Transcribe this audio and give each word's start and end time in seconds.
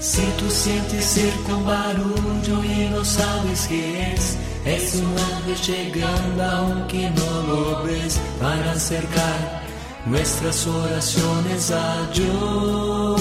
Si 0.00 0.22
tú 0.38 0.48
sientes 0.48 1.04
cerca 1.04 1.56
un 1.56 1.64
barullo 1.66 2.62
y 2.64 2.88
no 2.88 3.04
sabes 3.04 3.66
qué 3.66 4.12
es, 4.14 4.36
es 4.64 4.94
un 4.94 5.16
ángel 5.18 5.56
llegando 5.56 6.44
aunque 6.44 7.10
no 7.10 7.42
lo 7.48 7.82
ves 7.82 8.20
para 8.40 8.72
acercar 8.72 9.62
nuestras 10.06 10.66
oraciones 10.68 11.72
a 11.72 12.10
Dios. 12.14 13.20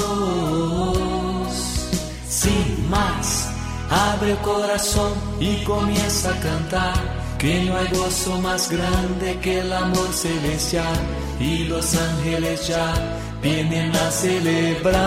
Sin 2.29 2.89
más, 2.89 3.49
abre 3.89 4.31
el 4.33 4.37
corazón 4.37 5.13
y 5.39 5.63
comienza 5.63 6.29
a 6.29 6.39
cantar. 6.39 7.17
Que 7.39 7.65
no 7.65 7.77
hay 7.77 7.87
gozo 7.89 8.41
más 8.41 8.69
grande 8.69 9.39
que 9.41 9.59
el 9.59 9.71
amor 9.71 10.11
celestial 10.11 10.97
y 11.39 11.65
los 11.65 11.95
ángeles 11.95 12.67
ya 12.67 12.95
vienen 13.41 13.91
a 13.91 14.11
celebrar. 14.11 14.97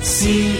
Sí, 0.00 0.56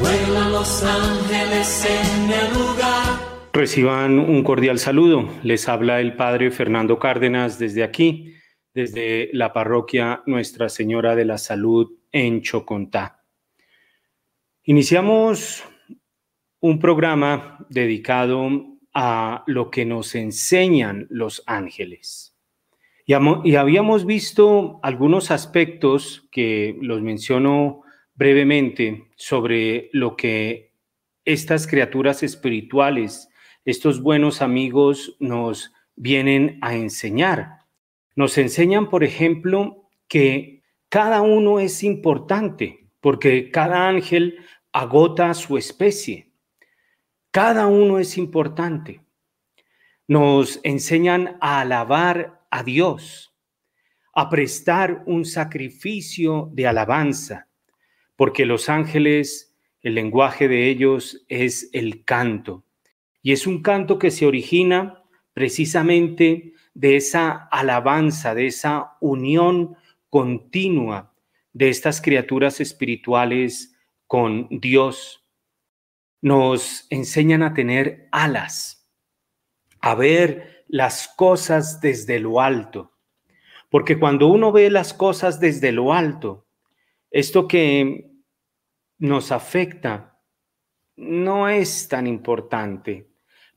vuelan 0.00 0.52
los 0.52 0.82
ángeles 0.82 1.86
en 1.86 2.30
el 2.30 2.52
lugar. 2.54 3.28
Reciban 3.52 4.18
un 4.18 4.42
cordial 4.42 4.78
saludo. 4.78 5.28
Les 5.42 5.68
habla 5.68 6.00
el 6.00 6.14
Padre 6.16 6.50
Fernando 6.50 6.98
Cárdenas 6.98 7.58
desde 7.58 7.82
aquí, 7.82 8.34
desde 8.74 9.30
la 9.32 9.52
parroquia 9.52 10.22
Nuestra 10.26 10.68
Señora 10.68 11.16
de 11.16 11.24
la 11.24 11.38
Salud 11.38 11.90
en 12.12 12.42
Chocontá. 12.42 13.24
Iniciamos 14.64 15.64
un 16.60 16.78
programa 16.78 17.64
dedicado 17.70 18.50
a 18.92 19.44
lo 19.46 19.70
que 19.70 19.84
nos 19.84 20.14
enseñan 20.14 21.06
los 21.10 21.42
ángeles. 21.46 22.27
Y, 23.08 23.56
habíamos 23.56 24.04
visto 24.04 24.80
algunos 24.82 25.30
aspectos 25.30 26.28
que 26.30 26.76
los 26.82 27.00
menciono 27.00 27.80
brevemente 28.14 29.08
sobre 29.16 29.88
lo 29.94 30.14
que 30.14 30.74
estas 31.24 31.66
criaturas 31.66 32.22
espirituales, 32.22 33.30
estos 33.64 34.02
buenos 34.02 34.42
amigos 34.42 35.16
nos 35.20 35.72
vienen 35.96 36.58
a 36.60 36.74
enseñar. 36.74 37.60
Nos 38.14 38.36
enseñan, 38.36 38.90
por 38.90 39.02
ejemplo, 39.02 39.88
que 40.06 40.62
cada 40.90 41.22
uno 41.22 41.60
es 41.60 41.82
importante, 41.84 42.90
porque 43.00 43.50
cada 43.50 43.88
ángel 43.88 44.36
agota 44.70 45.32
su 45.32 45.56
especie. 45.56 46.30
Cada 47.30 47.68
uno 47.68 48.00
es 48.00 48.18
importante. 48.18 49.00
Nos 50.06 50.60
enseñan 50.62 51.38
a 51.40 51.60
alabar 51.60 52.37
a 52.50 52.62
Dios, 52.62 53.34
a 54.14 54.28
prestar 54.28 55.02
un 55.06 55.24
sacrificio 55.24 56.50
de 56.52 56.66
alabanza, 56.66 57.48
porque 58.16 58.46
los 58.46 58.68
ángeles, 58.68 59.54
el 59.80 59.94
lenguaje 59.94 60.48
de 60.48 60.68
ellos 60.68 61.24
es 61.28 61.70
el 61.72 62.04
canto, 62.04 62.64
y 63.22 63.32
es 63.32 63.46
un 63.46 63.62
canto 63.62 63.98
que 63.98 64.10
se 64.10 64.26
origina 64.26 65.04
precisamente 65.34 66.52
de 66.74 66.96
esa 66.96 67.30
alabanza, 67.50 68.34
de 68.34 68.46
esa 68.46 68.96
unión 69.00 69.76
continua 70.10 71.14
de 71.52 71.68
estas 71.68 72.00
criaturas 72.00 72.60
espirituales 72.60 73.74
con 74.06 74.46
Dios. 74.50 75.24
Nos 76.20 76.86
enseñan 76.90 77.42
a 77.42 77.54
tener 77.54 78.08
alas, 78.12 78.88
a 79.80 79.94
ver 79.94 80.57
las 80.68 81.08
cosas 81.08 81.80
desde 81.80 82.20
lo 82.20 82.40
alto. 82.40 82.92
Porque 83.70 83.98
cuando 83.98 84.28
uno 84.28 84.52
ve 84.52 84.70
las 84.70 84.94
cosas 84.94 85.40
desde 85.40 85.72
lo 85.72 85.92
alto, 85.92 86.46
esto 87.10 87.48
que 87.48 88.10
nos 88.98 89.32
afecta 89.32 90.18
no 90.96 91.48
es 91.48 91.88
tan 91.88 92.06
importante. 92.06 93.08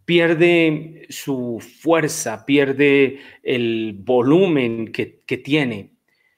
Pierde 0.05 1.05
su 1.09 1.59
fuerza, 1.81 2.45
pierde 2.45 3.19
el 3.43 3.95
volumen 3.97 4.91
que, 4.91 5.21
tiene. 5.43 5.95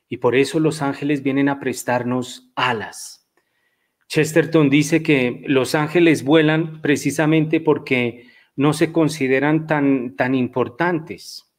Y 0.08 0.18
por 0.18 0.36
eso 0.36 0.60
los 0.60 0.82
ángeles 0.82 1.24
vienen 1.24 1.50
a 1.50 1.60
prestarnos 1.60 2.52
alas. 2.56 3.28
Chesterton 4.08 4.70
dice 4.70 5.02
que 5.02 5.44
los 5.48 5.74
ángeles 5.74 6.24
vuelan 6.24 6.82
precisamente 6.82 7.60
porque 7.60 8.28
no 8.56 8.74
se 8.74 8.92
consideran 8.92 9.68
tan, 9.68 10.16
tan 10.16 10.36
importantes. 10.36 11.50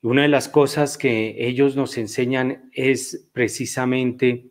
Una 0.00 0.22
de 0.22 0.28
las 0.28 0.48
cosas 0.48 0.96
que 0.96 1.46
ellos 1.46 1.76
nos 1.76 1.98
enseñan 1.98 2.70
es 2.72 3.28
precisamente 3.32 4.50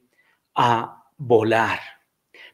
a 0.53 1.05
volar. 1.17 1.79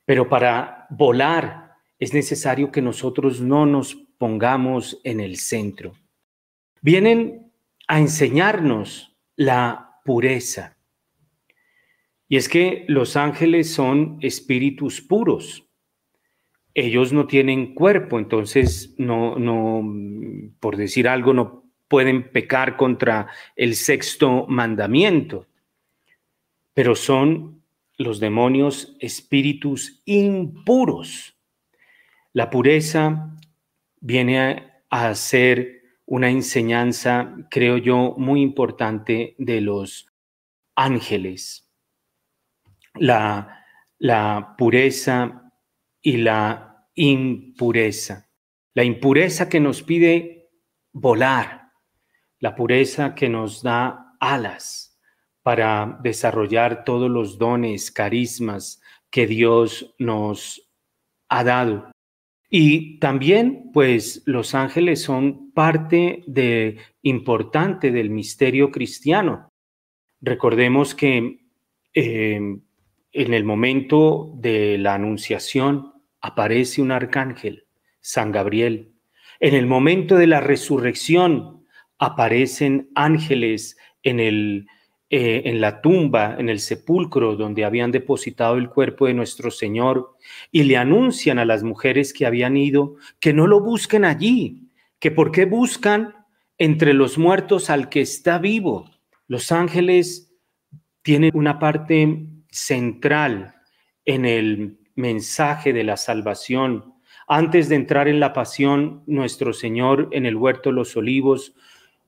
Pero 0.06 0.30
para 0.30 0.88
volar 0.90 1.74
es 2.00 2.14
necesario 2.14 2.72
que 2.72 2.82
nosotros 2.82 3.42
no 3.42 3.66
nos 3.66 3.96
pongamos 4.18 5.00
en 5.04 5.20
el 5.20 5.38
centro. 5.38 5.94
Vienen 6.82 7.52
a 7.88 8.00
enseñarnos 8.00 9.18
la 9.36 10.00
pureza. 10.06 10.78
Y 12.28 12.38
es 12.38 12.50
que 12.50 12.86
los 12.88 13.16
ángeles 13.16 13.72
son 13.72 14.18
espíritus 14.22 15.02
puros 15.02 15.66
ellos 16.74 17.14
no 17.14 17.28
tienen 17.28 17.74
cuerpo, 17.74 18.18
entonces 18.18 18.96
no, 18.98 19.38
no, 19.38 19.84
por 20.60 20.78
decir 20.78 21.08
algo, 21.08 21.34
no 21.34 21.64
pueden 21.88 22.32
pecar 22.32 22.76
contra 22.78 23.28
el 23.56 23.76
sexto 23.76 24.48
mandamiento, 24.48 25.48
pero 26.74 26.96
son 26.96 27.64
los 27.98 28.20
demonios 28.20 28.98
espíritus 29.00 30.02
impuros. 30.06 31.38
La 32.32 32.50
pureza 32.50 33.38
viene 34.00 34.72
a, 34.90 35.14
ser 35.14 35.82
una 36.06 36.30
enseñanza, 36.30 37.36
creo 37.52 37.78
yo, 37.78 38.16
muy 38.18 38.42
importante 38.42 39.36
de 39.38 39.62
los 39.62 40.08
ángeles. 40.76 41.72
La, 42.96 43.66
la 44.00 44.56
pureza 44.58 45.43
y 46.04 46.18
la 46.18 46.86
impureza. 46.94 48.30
La 48.76 48.84
impureza 48.84 49.50
que 49.50 49.60
nos 49.60 49.82
pide 49.82 50.52
volar, 50.92 51.72
la 52.40 52.54
pureza 52.54 53.16
que 53.16 53.30
nos 53.30 53.64
da 53.64 54.16
alas 54.20 55.00
para 55.42 56.00
desarrollar 56.04 56.84
todos 56.84 57.10
los 57.10 57.38
dones, 57.38 57.90
carismas 57.92 58.82
que 59.10 59.26
Dios 59.26 59.96
nos 59.98 60.70
ha 61.30 61.44
dado. 61.44 61.92
Y 62.50 63.00
también, 63.00 63.72
pues, 63.74 64.22
los 64.26 64.54
ángeles 64.54 65.02
son 65.02 65.52
parte 65.52 66.24
de, 66.28 66.78
importante 67.02 67.92
del 67.92 68.10
misterio 68.10 68.72
cristiano. 68.72 69.50
Recordemos 70.22 70.94
que 70.94 71.40
eh, 71.94 72.60
en 73.14 73.34
el 73.34 73.44
momento 73.44 74.34
de 74.36 74.78
la 74.78 74.96
anunciación, 74.96 75.93
aparece 76.24 76.82
un 76.82 76.92
arcángel, 76.92 77.66
San 78.00 78.32
Gabriel. 78.32 78.94
En 79.40 79.54
el 79.54 79.68
momento 79.68 80.16
de 80.16 80.26
la 80.26 80.40
resurrección 80.40 81.66
aparecen 82.00 82.90
ángeles 82.96 83.78
en, 84.04 84.22
el, 84.22 84.68
eh, 85.10 85.44
en 85.46 85.60
la 85.60 85.82
tumba, 85.82 86.38
en 86.40 86.48
el 86.48 86.60
sepulcro 86.60 87.36
donde 87.36 87.66
habían 87.66 87.92
depositado 87.92 88.56
el 88.56 88.70
cuerpo 88.70 89.06
de 89.06 89.14
nuestro 89.14 89.52
Señor 89.52 90.16
y 90.50 90.64
le 90.64 90.78
anuncian 90.78 91.40
a 91.40 91.46
las 91.46 91.62
mujeres 91.62 92.14
que 92.14 92.26
habían 92.26 92.56
ido 92.56 92.96
que 93.20 93.34
no 93.34 93.46
lo 93.46 93.60
busquen 93.60 94.06
allí, 94.06 94.70
que 95.00 95.12
por 95.12 95.32
qué 95.32 95.44
buscan 95.44 96.16
entre 96.58 96.94
los 96.94 97.18
muertos 97.18 97.70
al 97.70 97.90
que 97.90 98.00
está 98.00 98.38
vivo. 98.38 98.90
Los 99.28 99.52
ángeles 99.52 100.34
tienen 101.02 101.32
una 101.34 101.60
parte 101.60 102.28
central 102.50 103.56
en 104.06 104.26
el 104.26 104.78
mensaje 104.96 105.74
de 105.74 105.84
la 105.84 105.98
salvación. 105.98 106.94
Antes 107.28 107.70
de 107.70 107.76
entrar 107.76 108.08
en 108.08 108.20
la 108.20 108.34
pasión, 108.34 109.04
nuestro 109.06 109.54
Señor 109.54 110.10
en 110.12 110.26
el 110.26 110.36
huerto 110.36 110.70
de 110.70 110.76
los 110.76 110.96
olivos, 110.96 111.54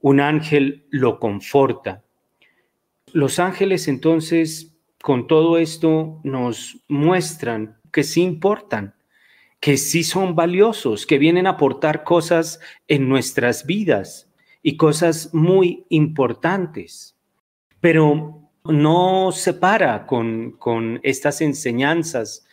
un 0.01 0.19
ángel 0.19 0.85
lo 0.89 1.19
conforta. 1.19 2.03
Los 3.11 3.39
ángeles 3.39 3.87
entonces, 3.87 4.75
con 5.01 5.27
todo 5.27 5.57
esto, 5.57 6.19
nos 6.23 6.83
muestran 6.87 7.77
que 7.91 8.03
sí 8.03 8.21
importan, 8.21 8.93
que 9.59 9.77
sí 9.77 10.03
son 10.03 10.35
valiosos, 10.35 11.05
que 11.05 11.17
vienen 11.17 11.47
a 11.47 11.51
aportar 11.51 12.03
cosas 12.03 12.59
en 12.87 13.07
nuestras 13.07 13.65
vidas 13.65 14.31
y 14.61 14.77
cosas 14.77 15.33
muy 15.33 15.85
importantes. 15.89 17.17
Pero 17.79 18.41
no 18.65 19.31
se 19.31 19.53
para 19.53 20.05
con, 20.05 20.51
con 20.53 20.99
estas 21.03 21.41
enseñanzas 21.41 22.44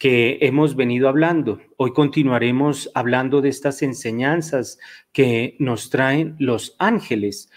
que 0.00 0.38
hemos 0.40 0.76
venido 0.76 1.10
hablando. 1.10 1.60
Hoy 1.76 1.92
continuaremos 1.92 2.90
hablando 2.94 3.42
de 3.42 3.50
estas 3.50 3.82
enseñanzas 3.82 4.78
que 5.12 5.56
nos 5.58 5.90
traen 5.90 6.36
los 6.38 6.74
ángeles. 6.78 7.50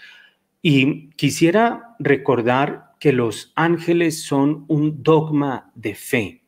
Y 0.60 1.08
quisiera 1.12 1.96
recordar 1.98 2.92
que 3.00 3.14
los 3.14 3.54
ángeles 3.56 4.24
son 4.24 4.66
un 4.68 5.02
dogma 5.02 5.72
de 5.74 5.94
fe. 5.94 6.42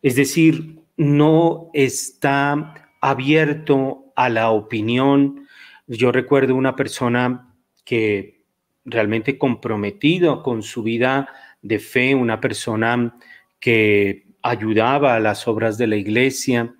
Es 0.00 0.14
decir, 0.14 0.78
no 0.96 1.70
está 1.74 2.92
abierto 3.00 4.12
a 4.14 4.28
la 4.28 4.50
opinión. 4.50 5.48
Yo 5.88 6.12
recuerdo 6.12 6.54
una 6.54 6.76
persona 6.76 7.52
que 7.84 8.44
realmente 8.84 9.38
comprometido 9.38 10.44
con 10.44 10.62
su 10.62 10.84
vida 10.84 11.28
de 11.62 11.80
fe, 11.80 12.14
una 12.14 12.40
persona 12.40 13.18
que 13.58 14.29
ayudaba 14.42 15.14
a 15.14 15.20
las 15.20 15.46
obras 15.48 15.78
de 15.78 15.86
la 15.86 15.96
iglesia, 15.96 16.74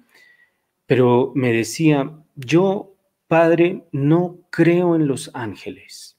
pero 0.87 1.33
me 1.35 1.53
decía, 1.53 2.11
yo, 2.35 2.95
Padre, 3.29 3.85
no 3.93 4.39
creo 4.51 4.97
en 4.97 5.07
los 5.07 5.31
ángeles. 5.35 6.19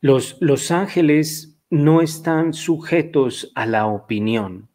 Los, 0.00 0.36
los 0.40 0.70
ángeles 0.70 1.56
no 1.70 2.02
están 2.02 2.52
sujetos 2.52 3.50
a 3.54 3.66
la 3.66 3.86
opinión. 3.86 4.68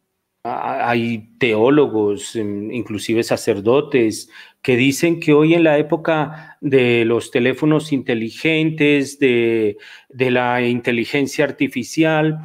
Hay 0.43 1.29
teólogos, 1.37 2.35
em, 2.35 2.71
inclusive 2.71 3.23
sacerdotes, 3.23 4.29
que 4.61 4.75
dicen 4.75 5.19
que 5.19 5.33
hoy 5.33 5.53
en 5.53 5.63
la 5.63 5.77
época 5.77 6.57
de 6.61 7.05
los 7.05 7.29
teléfonos 7.29 7.91
inteligentes, 7.91 9.19
de, 9.19 9.77
de 10.09 10.31
la 10.31 10.61
inteligencia 10.61 11.45
artificial, 11.45 12.39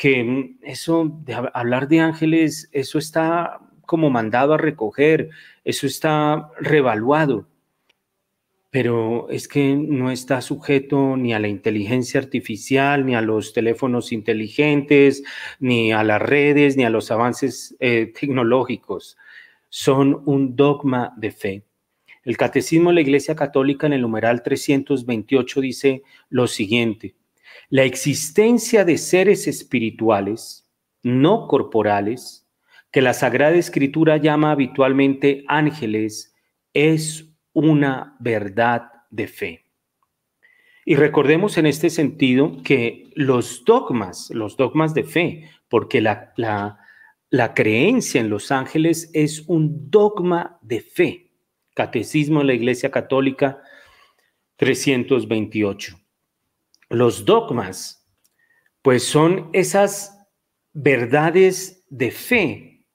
que 0.00 0.56
eso 0.62 1.20
de 1.26 1.34
hablar 1.52 1.86
de 1.86 2.00
ángeles, 2.00 2.70
eso 2.72 2.98
está 2.98 3.60
como 3.82 4.08
mandado 4.08 4.54
a 4.54 4.56
recoger, 4.56 5.28
eso 5.62 5.86
está 5.86 6.48
revaluado 6.58 7.50
pero 8.70 9.28
es 9.30 9.48
que 9.48 9.74
no 9.74 10.12
está 10.12 10.40
sujeto 10.40 11.16
ni 11.16 11.34
a 11.34 11.40
la 11.40 11.48
inteligencia 11.48 12.20
artificial, 12.20 13.04
ni 13.04 13.16
a 13.16 13.20
los 13.20 13.52
teléfonos 13.52 14.12
inteligentes, 14.12 15.24
ni 15.58 15.92
a 15.92 16.04
las 16.04 16.22
redes, 16.22 16.76
ni 16.76 16.84
a 16.84 16.90
los 16.90 17.10
avances 17.10 17.76
eh, 17.80 18.12
tecnológicos. 18.18 19.18
Son 19.68 20.22
un 20.24 20.54
dogma 20.54 21.12
de 21.16 21.32
fe. 21.32 21.64
El 22.22 22.36
Catecismo 22.36 22.90
de 22.90 22.96
la 22.96 23.00
Iglesia 23.00 23.34
Católica 23.34 23.88
en 23.88 23.94
el 23.94 24.02
numeral 24.02 24.42
328 24.42 25.60
dice 25.60 26.02
lo 26.28 26.46
siguiente, 26.46 27.16
la 27.70 27.84
existencia 27.84 28.84
de 28.84 28.98
seres 28.98 29.46
espirituales, 29.46 30.68
no 31.04 31.46
corporales, 31.46 32.48
que 32.90 33.00
la 33.00 33.14
Sagrada 33.14 33.54
Escritura 33.54 34.16
llama 34.16 34.50
habitualmente 34.50 35.44
ángeles, 35.46 36.34
es 36.74 37.32
una 37.52 38.16
verdad 38.18 38.90
de 39.10 39.28
fe. 39.28 39.64
Y 40.84 40.96
recordemos 40.96 41.58
en 41.58 41.66
este 41.66 41.90
sentido 41.90 42.60
que 42.64 43.12
los 43.14 43.64
dogmas, 43.64 44.30
los 44.30 44.56
dogmas 44.56 44.92
de 44.92 45.04
fe, 45.04 45.48
porque 45.68 46.00
la, 46.00 46.32
la, 46.36 47.54
creencia 47.54 48.20
en 48.20 48.30
los 48.30 48.50
ángeles 48.50 49.08
es 49.14 49.44
un 49.46 49.88
dogma 49.88 50.58
de 50.62 50.80
fe. 50.80 51.30
Catecismo 51.74 52.40
de 52.40 52.46
la 52.46 52.54
Iglesia 52.54 52.90
Católica 52.90 53.62
328. 54.56 55.99
Los 56.90 57.24
dogmas, 57.24 58.04
pues 58.82 59.04
son 59.04 59.48
esas 59.52 60.26
verdades 60.72 61.86
de 61.88 62.10
fe 62.10 62.86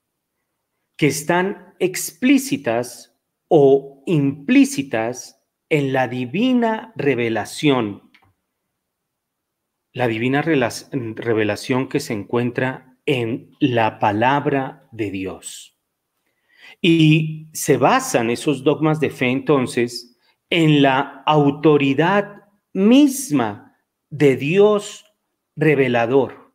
que 0.98 1.06
están 1.06 1.74
explícitas 1.78 3.18
o 3.48 4.02
implícitas 4.04 5.42
en 5.70 5.94
la 5.94 6.08
divina 6.08 6.92
revelación, 6.94 8.10
la 9.94 10.08
divina 10.08 10.42
revelación 10.42 11.88
que 11.88 12.00
se 12.00 12.12
encuentra 12.12 12.98
en 13.06 13.56
la 13.60 13.98
palabra 13.98 14.90
de 14.92 15.10
Dios. 15.10 15.78
Y 16.82 17.48
se 17.54 17.78
basan 17.78 18.28
esos 18.28 18.62
dogmas 18.62 19.00
de 19.00 19.08
fe 19.08 19.30
entonces 19.30 20.18
en 20.50 20.82
la 20.82 21.22
autoridad 21.24 22.42
misma 22.74 23.65
de 24.16 24.36
Dios 24.36 25.04
revelador. 25.56 26.54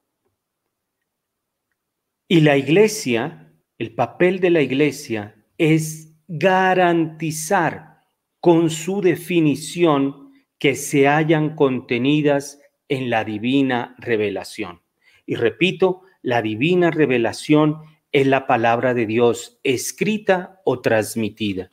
Y 2.27 2.41
la 2.41 2.57
iglesia, 2.57 3.53
el 3.77 3.93
papel 3.93 4.39
de 4.39 4.49
la 4.49 4.61
iglesia 4.61 5.35
es 5.59 6.11
garantizar 6.27 7.99
con 8.39 8.71
su 8.71 9.01
definición 9.01 10.31
que 10.57 10.73
se 10.75 11.07
hayan 11.07 11.55
contenidas 11.55 12.59
en 12.89 13.11
la 13.11 13.23
divina 13.23 13.95
revelación. 13.99 14.81
Y 15.27 15.35
repito, 15.35 16.01
la 16.23 16.41
divina 16.41 16.89
revelación 16.89 17.77
es 18.11 18.25
la 18.25 18.47
palabra 18.47 18.95
de 18.95 19.05
Dios 19.05 19.59
escrita 19.63 20.61
o 20.65 20.81
transmitida. 20.81 21.69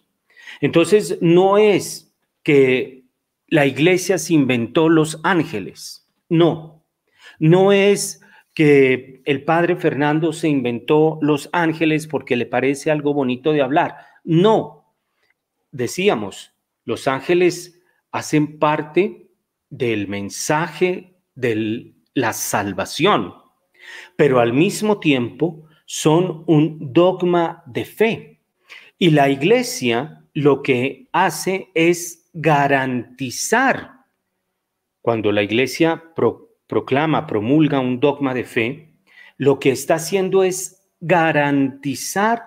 Entonces, 0.60 1.18
no 1.22 1.56
es 1.56 2.14
que 2.42 2.97
la 3.48 3.66
iglesia 3.66 4.18
se 4.18 4.34
inventó 4.34 4.88
los 4.88 5.20
ángeles, 5.24 6.08
no, 6.28 6.84
no 7.38 7.72
es 7.72 8.20
que 8.54 9.22
el 9.24 9.44
padre 9.44 9.76
Fernando 9.76 10.32
se 10.32 10.48
inventó 10.48 11.18
los 11.22 11.48
ángeles 11.52 12.06
porque 12.06 12.36
le 12.36 12.46
parece 12.46 12.90
algo 12.90 13.14
bonito 13.14 13.52
de 13.52 13.62
hablar. 13.62 13.98
No, 14.24 14.94
decíamos, 15.70 16.52
los 16.84 17.06
ángeles 17.06 17.80
hacen 18.10 18.58
parte 18.58 19.28
del 19.70 20.08
mensaje 20.08 21.14
de 21.36 21.94
la 22.14 22.32
salvación, 22.32 23.34
pero 24.16 24.40
al 24.40 24.52
mismo 24.52 24.98
tiempo 24.98 25.68
son 25.86 26.42
un 26.46 26.92
dogma 26.92 27.62
de 27.64 27.84
fe. 27.84 28.40
Y 28.98 29.10
la 29.10 29.28
iglesia 29.28 30.24
lo 30.34 30.62
que 30.62 31.08
hace 31.12 31.68
es 31.74 32.17
garantizar, 32.40 34.04
cuando 35.02 35.32
la 35.32 35.42
iglesia 35.42 36.14
proclama, 36.68 37.26
promulga 37.26 37.80
un 37.80 37.98
dogma 37.98 38.32
de 38.32 38.44
fe, 38.44 38.94
lo 39.38 39.58
que 39.58 39.72
está 39.72 39.94
haciendo 39.94 40.44
es 40.44 40.88
garantizar 41.00 42.44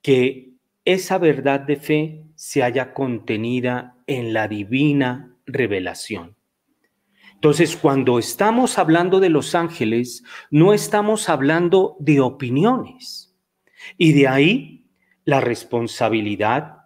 que 0.00 0.52
esa 0.84 1.18
verdad 1.18 1.58
de 1.60 1.76
fe 1.76 2.24
se 2.36 2.62
haya 2.62 2.94
contenida 2.94 3.96
en 4.06 4.32
la 4.32 4.46
divina 4.46 5.36
revelación. 5.44 6.36
Entonces, 7.34 7.76
cuando 7.76 8.20
estamos 8.20 8.78
hablando 8.78 9.18
de 9.18 9.28
los 9.28 9.56
ángeles, 9.56 10.22
no 10.52 10.72
estamos 10.72 11.28
hablando 11.28 11.96
de 11.98 12.20
opiniones. 12.20 13.36
Y 13.96 14.12
de 14.12 14.28
ahí 14.28 14.86
la 15.24 15.40
responsabilidad, 15.40 16.77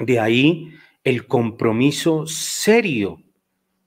de 0.00 0.20
ahí 0.20 0.74
el 1.04 1.26
compromiso 1.26 2.26
serio 2.26 3.22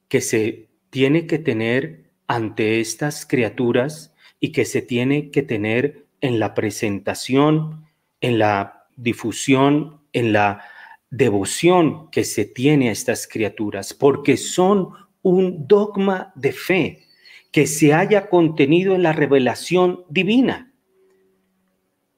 que 0.07 0.21
se 0.21 0.69
tiene 0.89 1.27
que 1.27 1.39
tener 1.39 2.11
ante 2.27 2.79
estas 2.79 3.25
criaturas 3.25 4.13
y 4.39 4.51
que 4.51 4.65
se 4.65 4.81
tiene 4.81 5.31
que 5.31 5.43
tener 5.43 6.05
en 6.21 6.39
la 6.39 6.53
presentación, 6.53 7.85
en 8.21 8.39
la 8.39 8.87
difusión, 8.95 10.01
en 10.13 10.33
la 10.33 10.63
devoción 11.09 12.09
que 12.09 12.23
se 12.23 12.45
tiene 12.45 12.89
a 12.89 12.91
estas 12.93 13.27
criaturas, 13.27 13.93
porque 13.93 14.37
son 14.37 14.89
un 15.21 15.67
dogma 15.67 16.31
de 16.35 16.51
fe 16.51 17.07
que 17.51 17.67
se 17.67 17.93
haya 17.93 18.29
contenido 18.29 18.95
en 18.95 19.03
la 19.03 19.11
revelación 19.11 20.05
divina. 20.09 20.73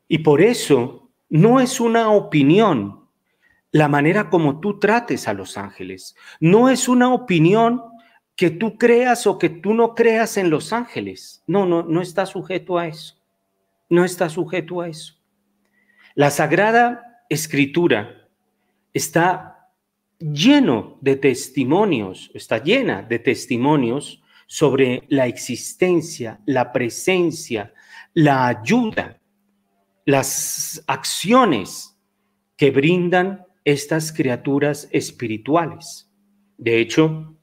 Y 0.08 0.20
por 0.20 0.42
eso 0.42 1.10
no 1.30 1.60
es 1.60 1.80
una 1.80 2.12
opinión 2.12 3.03
la 3.74 3.88
manera 3.88 4.30
como 4.30 4.60
tú 4.60 4.80
trates 4.80 5.28
a 5.28 5.34
los 5.34 5.58
ángeles. 5.58 6.16
No 6.40 6.70
es 6.70 6.88
una 6.88 7.12
opinión 7.12 7.82
que 8.36 8.52
tú 8.52 8.78
creas 8.78 9.26
o 9.26 9.40
que 9.40 9.50
tú 9.50 9.74
no 9.74 9.96
creas 9.96 10.38
en 10.38 10.52
los 10.52 10.72
ángeles. 10.72 11.44
No, 11.48 11.66
no, 11.66 11.82
no 11.82 12.02
está 12.02 12.28
sujeto 12.28 12.78
a 12.78 12.88
eso. 12.88 13.20
No 13.90 14.06
está 14.06 14.30
sujeto 14.30 14.82
a 14.82 14.88
eso. 14.88 15.16
La 16.14 16.30
Sagrada 16.30 17.26
Escritura 17.30 18.30
está 18.94 19.72
lleno 20.20 21.00
de 21.02 21.16
testimonios, 21.16 22.30
está 22.36 22.62
llena 22.62 23.02
de 23.02 23.18
testimonios 23.18 24.22
sobre 24.46 25.04
la 25.10 25.26
existencia, 25.26 26.40
la 26.46 26.72
presencia, 26.72 27.74
la 28.14 28.46
ayuda, 28.46 29.20
las 30.06 30.84
acciones 30.86 31.98
que 32.56 32.70
brindan 32.70 33.48
estas 33.66 34.12
criaturas 34.12 34.88
espirituales. 34.92 36.12
De 36.58 36.80
hecho, 36.80 37.38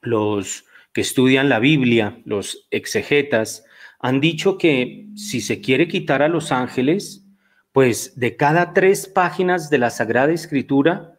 los 0.00 0.64
que 0.92 1.00
estudian 1.00 1.48
la 1.48 1.58
Biblia, 1.58 2.20
los 2.24 2.66
exegetas, 2.70 3.64
han 3.98 4.20
dicho 4.20 4.58
que 4.58 5.08
si 5.14 5.40
se 5.40 5.60
quiere 5.60 5.88
quitar 5.88 6.22
a 6.22 6.28
los 6.28 6.52
ángeles, 6.52 7.26
pues 7.72 8.18
de 8.18 8.36
cada 8.36 8.72
tres 8.72 9.06
páginas 9.06 9.70
de 9.70 9.78
la 9.78 9.90
Sagrada 9.90 10.32
Escritura 10.32 11.18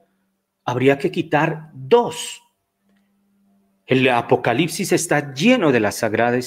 habría 0.65 0.97
que 0.97 1.11
quitar 1.11 1.69
dos. 1.73 2.41
El 3.85 4.07
Apocalipsis 4.09 4.91
está 4.93 5.33
lleno 5.33 5.71
de 5.71 5.79
la 5.79 5.91
sagrada 5.91 6.37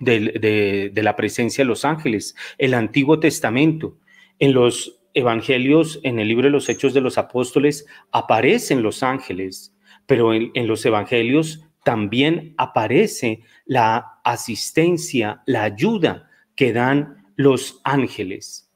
de, 0.00 0.90
de 0.92 1.02
la 1.02 1.16
presencia 1.16 1.64
de 1.64 1.68
los 1.68 1.84
ángeles. 1.84 2.36
El 2.58 2.74
Antiguo 2.74 3.18
Testamento, 3.18 3.98
en 4.38 4.52
los 4.52 5.01
evangelios, 5.14 6.00
en 6.02 6.18
el 6.18 6.28
libro 6.28 6.44
de 6.44 6.50
los 6.50 6.68
Hechos 6.68 6.94
de 6.94 7.00
los 7.00 7.18
Apóstoles, 7.18 7.86
aparecen 8.10 8.82
los 8.82 9.02
ángeles, 9.02 9.74
pero 10.06 10.32
en, 10.32 10.66
los 10.66 10.84
evangelios 10.84 11.64
también 11.84 12.54
aparece 12.58 13.42
la 13.64 14.20
asistencia, 14.24 15.42
la 15.46 15.64
ayuda 15.64 16.28
que 16.54 16.72
dan 16.72 17.24
los 17.36 17.80
ángeles. 17.84 18.70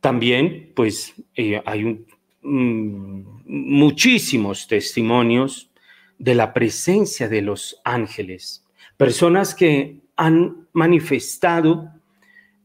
También, 0.00 0.72
pues, 0.74 1.14
eh, 1.36 1.62
hay 1.64 2.04
mm, 2.42 3.22
muchísimos 3.44 4.66
testimonios 4.66 5.70
de 6.18 6.34
la 6.34 6.52
presencia 6.52 7.28
de 7.28 7.42
los 7.42 7.80
ángeles, 7.84 8.64
personas 8.96 9.54
que 9.54 10.00
han 10.16 10.68
manifestado 10.72 11.90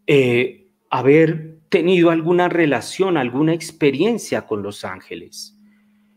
eh, 0.05 0.67
haber 0.89 1.56
tenido 1.69 2.09
alguna 2.09 2.49
relación, 2.49 3.17
alguna 3.17 3.53
experiencia 3.53 4.45
con 4.45 4.63
los 4.63 4.85
ángeles. 4.85 5.57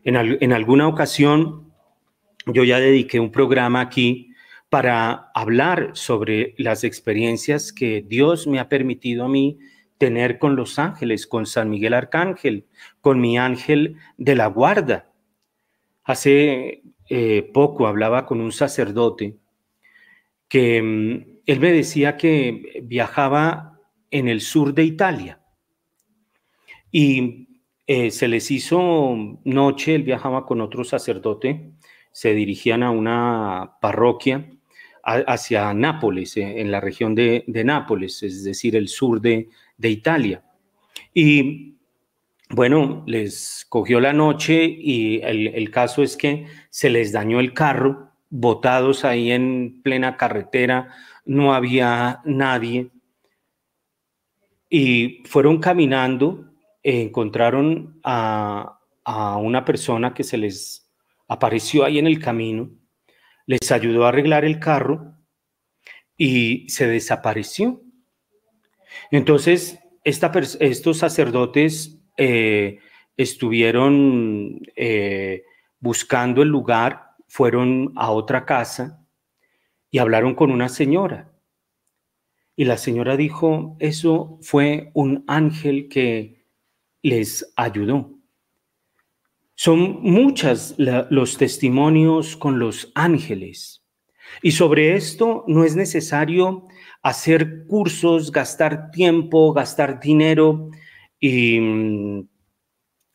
En, 0.03 0.15
en 0.15 0.53
alguna 0.53 0.87
ocasión, 0.87 1.71
yo 2.45 2.63
ya 2.63 2.79
dediqué 2.79 3.19
un 3.19 3.31
programa 3.31 3.81
aquí 3.81 4.31
para 4.69 5.31
hablar 5.35 5.91
sobre 5.93 6.55
las 6.57 6.83
experiencias 6.83 7.73
que 7.73 8.01
Dios 8.07 8.47
me 8.47 8.59
ha 8.59 8.69
permitido 8.69 9.25
a 9.25 9.27
mí 9.29 9.59
tener 9.97 10.39
con 10.39 10.55
los 10.55 10.79
ángeles, 10.79 11.27
con 11.27 11.45
San 11.45 11.69
Miguel 11.69 11.93
Arcángel, 11.93 12.65
con 13.01 13.19
mi 13.19 13.37
ángel 13.37 13.97
de 14.17 14.35
la 14.35 14.47
guarda. 14.47 15.11
Hace 16.03 16.81
eh, 17.09 17.51
poco 17.53 17.85
hablaba 17.85 18.25
con 18.25 18.39
un 18.41 18.51
sacerdote 18.51 19.37
que 20.47 20.81
mm, 20.81 21.41
él 21.45 21.59
me 21.59 21.71
decía 21.73 22.15
que 22.15 22.81
viajaba 22.83 23.77
en 24.09 24.29
el 24.29 24.41
sur 24.41 24.73
de 24.73 24.85
Italia 24.85 25.40
y 26.91 27.47
eh, 27.87 28.11
se 28.11 28.27
les 28.27 28.51
hizo 28.51 29.39
noche, 29.43 29.95
él 29.95 30.03
viajaba 30.03 30.45
con 30.45 30.61
otro 30.61 30.83
sacerdote, 30.83 31.71
se 32.11 32.33
dirigían 32.33 32.83
a 32.83 32.91
una 32.91 33.77
parroquia 33.81 34.49
hacia 35.03 35.73
Nápoles, 35.73 36.37
eh, 36.37 36.61
en 36.61 36.71
la 36.71 36.79
región 36.79 37.15
de, 37.15 37.43
Nápoles, 37.47 38.21
es 38.23 38.43
decir, 38.43 38.75
el 38.75 38.87
sur 38.87 39.19
de, 39.19 39.49
Italia. 39.81 40.43
Y 41.13 41.75
bueno, 42.49 43.03
les 43.07 43.65
cogió 43.67 43.99
la 43.99 44.13
noche 44.13 44.63
y 44.63 45.21
el, 45.21 45.71
caso 45.71 46.03
es 46.03 46.15
que 46.15 46.45
se 46.69 46.89
les 46.89 47.11
dañó 47.11 47.39
el 47.39 47.53
carro, 47.53 48.11
botados 48.29 49.03
ahí 49.05 49.31
en 49.31 49.81
plena 49.81 50.17
carretera, 50.17 50.93
no 51.25 51.53
había 51.53 52.21
nadie. 52.25 52.89
Y 54.69 55.23
fueron 55.25 55.59
caminando, 55.59 56.50
encontraron 56.83 57.99
a, 58.03 58.77
una 59.41 59.65
persona 59.65 60.13
que 60.13 60.23
se 60.23 60.37
les 60.37 60.89
apareció 61.27 61.83
ahí 61.83 61.99
en 61.99 62.07
el 62.07 62.19
camino 62.19 62.69
les 63.45 63.71
ayudó 63.71 64.05
a 64.05 64.09
arreglar 64.09 64.45
el 64.45 64.59
carro 64.59 65.15
y 66.15 66.69
se 66.69 66.87
desapareció. 66.87 67.81
Entonces, 69.09 69.79
estos 70.03 70.97
sacerdotes 70.97 71.99
eh, 72.17 72.79
estuvieron 73.17 74.61
eh, 74.75 75.43
buscando 75.79 76.41
el 76.41 76.49
lugar, 76.49 77.15
fueron 77.27 77.91
a 77.95 78.11
otra 78.11 78.45
casa 78.45 79.05
y 79.89 79.97
hablaron 79.97 80.35
con 80.35 80.51
una 80.51 80.69
señora. 80.69 81.33
Y 82.55 82.65
la 82.65 82.77
señora 82.77 83.17
dijo, 83.17 83.75
eso 83.79 84.37
fue 84.41 84.91
un 84.93 85.23
ángel 85.27 85.89
que 85.89 86.40
les 87.01 87.51
ayudó. 87.55 88.11
Son 89.55 90.01
muchas 90.01 90.75
los 90.77 91.37
testimonios 91.37 92.35
con 92.35 92.57
los 92.57 92.91
ángeles. 92.95 93.83
Y 94.41 94.51
sobre 94.51 94.95
esto 94.95 95.43
no 95.47 95.63
es 95.63 95.75
necesario 95.75 96.67
hacer 97.01 97.65
cursos, 97.67 98.31
gastar 98.31 98.91
tiempo, 98.91 99.53
gastar 99.53 99.99
dinero 99.99 100.69
y 101.19 101.59
mm, 101.59 102.27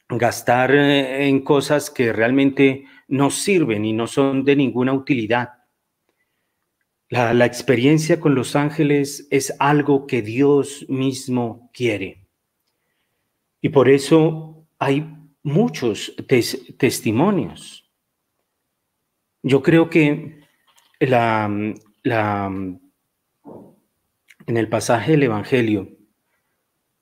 gastar 0.09 0.75
eh, 0.75 1.29
en 1.29 1.41
cosas 1.41 1.91
que 1.91 2.13
realmente 2.13 2.85
no 3.09 3.31
sirven 3.31 3.85
y 3.85 3.93
no 3.93 4.07
son 4.07 4.45
de 4.45 4.57
ninguna 4.57 4.93
utilidad. 4.93 5.51
La, 7.09 7.35
la, 7.35 7.47
experiencia 7.47 8.19
con 8.19 8.35
los 8.35 8.57
ángeles 8.57 9.29
es 9.31 9.55
algo 9.61 10.07
que 10.07 10.23
Dios 10.23 10.87
mismo 10.89 11.71
quiere. 11.73 12.26
Y 13.61 13.71
por 13.71 13.89
eso 13.89 14.67
hay 14.79 15.07
muchos 15.43 16.15
testimonios. 16.79 17.91
Yo 19.43 19.63
creo 19.63 19.89
que 19.89 20.41
en 21.01 21.81
el 24.47 24.69
pasaje 24.69 25.13
del 25.13 25.23
Evangelio, 25.25 25.89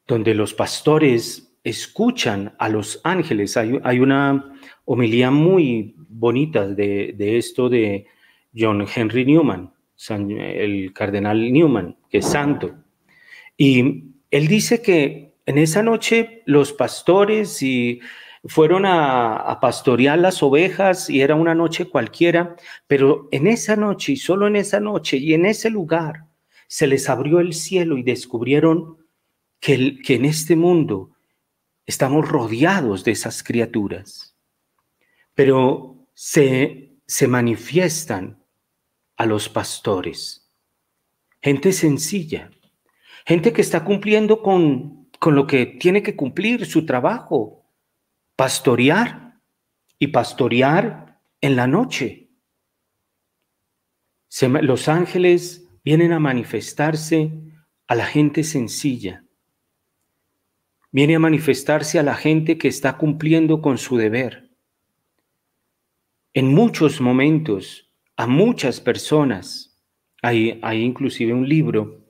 donde 0.07 0.35
los 0.35 0.53
pastores 0.53 1.57
escuchan 1.65 2.55
a 2.59 2.69
los 2.69 3.01
ángeles, 3.05 3.57
hay, 3.57 3.99
una 3.99 4.53
homilía 4.85 5.31
muy 5.31 5.95
bonita 5.97 6.69
de, 6.69 7.15
de, 7.17 7.39
esto 7.39 7.71
de 7.71 8.07
John 8.55 8.87
Henry 8.95 9.25
Newman, 9.25 9.73
el 10.11 10.93
cardenal 10.93 11.51
Newman, 11.51 11.97
que 12.11 12.19
es 12.19 12.27
santo. 12.27 12.75
Y 13.57 14.13
él 14.31 14.49
dice 14.49 14.83
que 14.83 15.34
en 15.47 15.59
esa 15.59 15.83
noche 15.83 16.43
los 16.47 16.73
pastores 16.73 17.63
y 17.63 18.01
fueron 18.47 18.85
a, 18.87 19.59
pastorear 19.61 20.19
las 20.19 20.43
ovejas 20.43 21.09
y 21.09 21.23
era 21.23 21.35
una 21.35 21.55
noche 21.55 21.87
cualquiera, 21.87 22.57
pero 22.87 23.29
en 23.33 23.47
esa 23.47 23.77
noche 23.77 24.13
y 24.13 24.17
solo 24.17 24.47
en 24.47 24.57
esa 24.57 24.81
noche 24.81 25.17
y 25.17 25.33
en 25.35 25.47
ese 25.47 25.71
lugar 25.71 26.27
se 26.67 26.87
les 26.87 27.09
abrió 27.09 27.41
el 27.41 27.55
cielo 27.55 27.97
y 27.97 28.03
descubrieron 28.03 28.99
que, 29.61 29.99
que 30.03 30.17
en 30.17 30.27
este 30.27 30.57
mundo 30.57 31.13
estamos 31.87 32.29
rodeados 32.29 33.05
de 33.05 33.13
esas 33.13 33.43
criaturas, 33.43 34.37
pero 35.35 36.07
se, 36.13 36.99
se 37.07 37.29
manifiestan 37.29 38.43
a 39.17 39.27
los 39.27 39.49
pastores, 39.49 40.51
gente 41.41 41.73
sencilla, 41.73 42.51
gente 43.25 43.53
que 43.53 43.63
está 43.63 43.85
cumpliendo 43.85 44.43
con, 44.43 45.04
con 45.25 45.35
lo 45.35 45.47
que 45.47 45.65
tiene 45.65 46.03
que 46.03 46.17
cumplir 46.17 46.67
su 46.67 46.85
trabajo, 46.85 47.65
pastorear 48.37 49.41
y 49.99 50.09
pastorear 50.09 51.19
en 51.41 51.57
la 51.57 51.67
noche. 51.67 52.29
los 54.61 54.87
ángeles 54.87 55.67
vienen 55.83 56.13
a 56.13 56.19
manifestarse 56.19 57.33
a 57.87 57.95
la 57.95 58.05
gente 58.05 58.45
sencilla. 58.45 59.25
Viene 60.93 61.17
a 61.17 61.21
manifestarse 61.21 61.99
a 61.99 62.03
la 62.03 62.17
gente 62.17 62.59
que 62.59 62.69
está 62.69 62.99
cumpliendo 62.99 63.63
con 63.63 63.79
su 63.79 63.97
deber. 63.97 64.51
En 66.35 66.53
muchos 66.53 67.01
momentos, 67.01 67.91
a 68.19 68.27
muchas 68.27 68.79
personas, 68.79 69.83
hay, 70.21 70.61
hay 70.63 70.83
inclusive 70.83 71.33
un 71.33 71.49
libro 71.49 72.05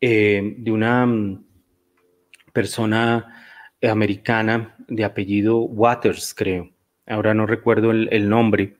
eh, 0.00 0.54
de 0.58 0.70
una 0.70 1.06
mm, 1.06 1.45
persona 2.56 3.44
americana 3.82 4.74
de 4.88 5.04
apellido 5.04 5.58
Waters, 5.58 6.32
creo. 6.34 6.70
Ahora 7.06 7.34
no 7.34 7.44
recuerdo 7.44 7.90
el, 7.90 8.28
nombre. 8.30 8.78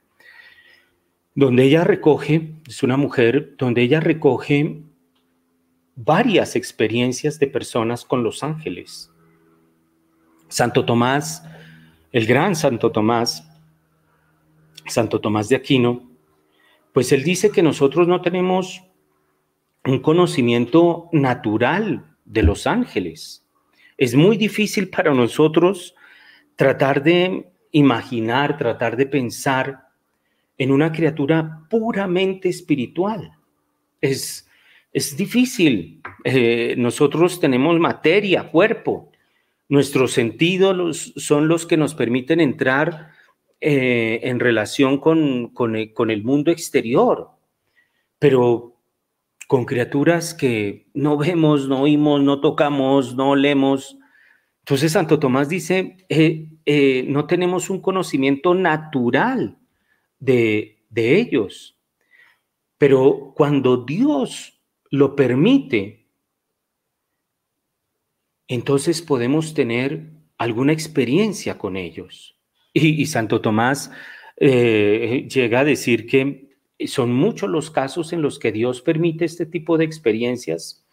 Donde 1.35 1.65
ella 1.65 1.85
recoge, 1.85 2.55
es 2.67 2.83
una 2.83 2.97
mujer, 2.97 3.55
donde 3.59 3.83
ella 3.83 4.01
recoge 4.01 4.81
varias 5.95 6.57
experiencias 6.57 7.39
de 7.39 7.49
personas 7.49 8.07
con 8.07 8.25
los 8.25 8.43
ángeles. 8.43 9.13
Santo 10.49 10.87
Tomás, 10.87 11.45
el 12.13 12.25
gran 12.25 12.57
Santo 12.57 12.91
Tomás, 12.91 13.47
Santo 14.87 15.21
Tomás 15.21 15.51
de 15.51 15.57
Aquino, 15.57 16.11
pues 16.95 17.13
él 17.13 17.25
dice 17.25 17.51
que 17.51 17.63
nosotros 17.63 18.09
no 18.09 18.23
tenemos 18.23 18.83
un 19.85 19.99
conocimiento 19.99 21.11
natural 21.13 22.17
de 22.25 22.43
los 22.43 22.67
ángeles. 22.67 23.46
Es 23.97 24.15
muy 24.15 24.37
difícil 24.37 24.89
para 24.89 25.13
nosotros 25.15 25.95
tratar 26.55 27.03
de 27.03 27.47
imaginar, 27.73 28.57
tratar 28.59 28.97
de 28.97 29.07
pensar 29.07 29.87
en 30.59 30.71
una 30.71 30.93
criatura 30.93 31.67
puramente 31.69 32.49
espiritual. 32.49 33.33
Es, 34.01 34.49
es 34.93 35.17
difícil. 35.17 36.01
Eh, 36.25 36.75
nosotros 36.79 37.41
tenemos 37.41 37.79
materia, 37.79 38.51
cuerpo. 38.51 39.13
Nuestros 39.69 40.13
sentidos 40.13 41.13
son 41.17 41.49
los 41.49 41.67
que 41.67 41.77
nos 41.77 41.95
permiten 41.95 42.41
entrar 42.41 43.11
eh, 43.61 44.21
en 44.23 44.39
relación 44.39 44.99
con, 44.99 45.49
con, 45.49 45.75
el 45.77 46.23
mundo 46.23 46.51
exterior, 46.51 47.31
pero 48.19 48.76
con 49.47 49.65
criaturas 49.65 50.35
que 50.35 50.89
no 50.95 51.17
vemos, 51.17 51.69
no 51.69 51.83
oímos, 51.83 52.23
no 52.23 52.41
tocamos, 52.41 53.15
no 53.15 53.37
leemos. 53.37 53.97
Entonces 54.61 54.93
Santo 54.93 55.19
Tomás 55.19 55.49
dice, 55.49 55.97
eh, 56.09 56.49
eh, 56.65 57.05
no 57.09 57.27
tenemos 57.27 57.71
un 57.71 57.81
conocimiento 57.81 58.55
natural 58.55 59.59
de, 60.19 60.85
de 60.91 61.19
ellos, 61.19 61.79
pero 62.79 63.33
cuando 63.37 63.85
Dios 63.85 64.61
lo 64.91 65.15
permite, 65.15 66.09
entonces 68.49 69.03
podemos 69.03 69.55
tener 69.55 70.11
alguna 70.39 70.73
experiencia 70.73 71.59
con 71.59 71.77
ellos. 71.77 72.39
Y, 72.73 73.07
Santo 73.07 73.41
Tomás 73.41 73.91
eh, 74.37 75.27
llega 75.31 75.61
a 75.61 75.65
decir 75.65 76.07
que 76.07 76.46
son 76.85 77.13
muchos 77.13 77.49
los 77.49 77.71
casos 77.71 78.13
en 78.13 78.23
los 78.23 78.39
que 78.39 78.53
Dios 78.53 78.83
permite 78.83 79.25
este 79.25 79.47
tipo 79.47 79.79
de 79.79 79.85
experiencias 79.85 80.85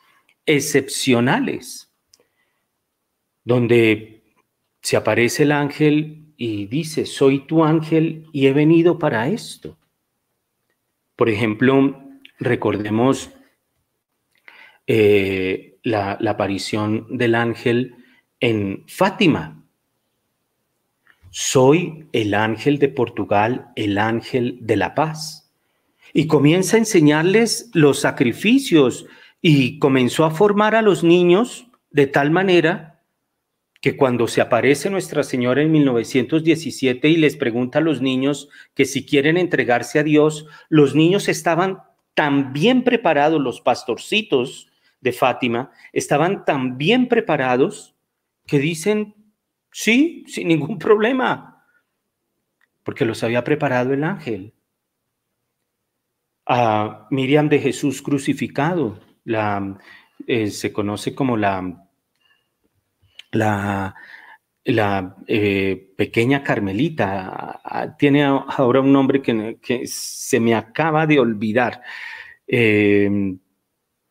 excepcionales, 0.45 1.91
donde 3.43 4.23
se 4.81 4.97
aparece 4.97 5.43
el 5.43 5.51
ángel 5.51 6.33
y 6.37 6.67
dice, 6.67 7.05
soy 7.05 7.45
tu 7.47 7.63
ángel 7.63 8.27
y 8.31 8.47
he 8.47 8.53
venido 8.53 8.99
para 8.99 9.27
esto. 9.27 9.77
Por 11.15 11.29
ejemplo, 11.29 12.01
recordemos 12.39 13.31
eh, 14.87 15.77
la, 15.83 16.17
la 16.19 16.31
aparición 16.31 17.07
del 17.09 17.35
ángel 17.35 17.95
en 18.39 18.83
Fátima. 18.87 19.63
Soy 21.29 22.07
el 22.11 22.33
ángel 22.33 22.79
de 22.79 22.89
Portugal, 22.89 23.71
el 23.75 23.97
ángel 23.97 24.57
de 24.61 24.75
la 24.75 24.95
paz. 24.95 25.42
Y 26.13 26.27
comienza 26.27 26.77
a 26.77 26.79
enseñarles 26.79 27.69
los 27.73 27.99
sacrificios 27.99 29.05
y 29.41 29.79
comenzó 29.79 30.23
a 30.23 30.31
formar 30.31 30.75
a 30.75 30.81
los 30.81 31.03
niños 31.03 31.67
de 31.89 32.07
tal 32.07 32.31
manera 32.31 32.93
que 33.83 33.97
cuando 33.97 34.29
se 34.29 34.39
aparece 34.39 34.89
Nuestra 34.89 35.23
Señora 35.23 35.61
en 35.61 35.69
1917 35.69 37.09
y 37.09 37.17
les 37.17 37.35
pregunta 37.35 37.79
a 37.79 37.81
los 37.81 38.01
niños 38.01 38.47
que 38.73 38.85
si 38.85 39.05
quieren 39.05 39.35
entregarse 39.35 39.99
a 39.99 40.03
Dios, 40.03 40.45
los 40.69 40.95
niños 40.95 41.27
estaban 41.27 41.79
tan 42.13 42.53
bien 42.53 42.85
preparados, 42.85 43.41
los 43.41 43.59
pastorcitos 43.59 44.69
de 45.01 45.11
Fátima, 45.11 45.71
estaban 45.91 46.45
tan 46.45 46.77
bien 46.77 47.09
preparados 47.09 47.93
que 48.45 48.59
dicen, 48.59 49.15
sí, 49.69 50.23
sin 50.27 50.47
ningún 50.47 50.79
problema, 50.79 51.65
porque 52.83 53.03
los 53.03 53.21
había 53.21 53.43
preparado 53.43 53.93
el 53.93 54.05
ángel. 54.05 54.53
A 56.45 57.07
Miriam 57.11 57.47
de 57.49 57.59
Jesús 57.59 58.01
crucificado, 58.01 58.99
eh, 60.27 60.47
se 60.51 60.73
conoce 60.73 61.15
como 61.15 61.37
la, 61.37 61.87
la, 63.31 63.95
la 64.65 65.15
eh, 65.27 65.93
pequeña 65.95 66.43
Carmelita, 66.43 67.61
tiene 67.97 68.23
ahora 68.23 68.81
un 68.81 68.91
nombre 68.91 69.21
que, 69.21 69.81
se 69.85 70.39
me 70.39 70.55
acaba 70.55 71.07
de 71.07 71.19
olvidar. 71.19 71.81
Eh, 72.47 73.09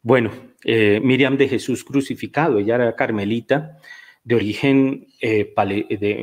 bueno, 0.03 0.31
Miriam 0.65 1.37
de 1.37 1.49
Jesús 1.49 1.85
crucificado, 1.85 2.59
ella 2.59 2.77
era 2.77 2.97
Carmelita, 2.97 3.79
de 4.25 4.35
origen, 4.37 5.07
eh, 5.21 5.53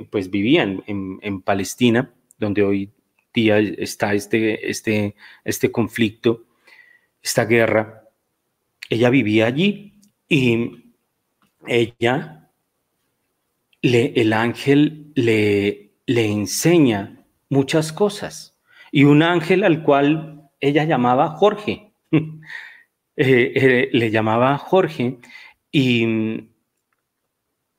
pues 0.10 0.30
vivían 0.30 0.84
en, 0.88 1.42
Palestina, 1.42 2.14
donde 2.38 2.64
hoy 2.64 2.92
día 3.34 3.60
está 3.60 4.14
este, 4.14 4.70
este, 4.70 5.16
este 5.44 5.72
conflicto, 5.72 6.46
esta 7.22 7.46
guerra. 7.46 8.04
Ella 8.90 9.10
vivía 9.10 9.48
allí 9.48 9.94
y 10.28 10.94
ella, 11.68 12.50
le, 13.82 14.14
el 14.16 14.34
ángel 14.34 15.12
le, 15.16 15.92
le 16.06 16.26
enseña 16.26 17.24
muchas 17.50 17.94
cosas. 17.94 18.56
Y 18.92 19.04
un 19.04 19.22
ángel 19.22 19.64
al 19.64 19.84
cual 19.84 20.50
ella 20.60 20.84
llamaba 20.84 21.30
Jorge, 21.30 21.92
eh, 22.12 22.42
eh, 23.16 23.90
le 23.92 24.12
llamaba 24.12 24.58
Jorge 24.58 25.20
y 25.72 26.06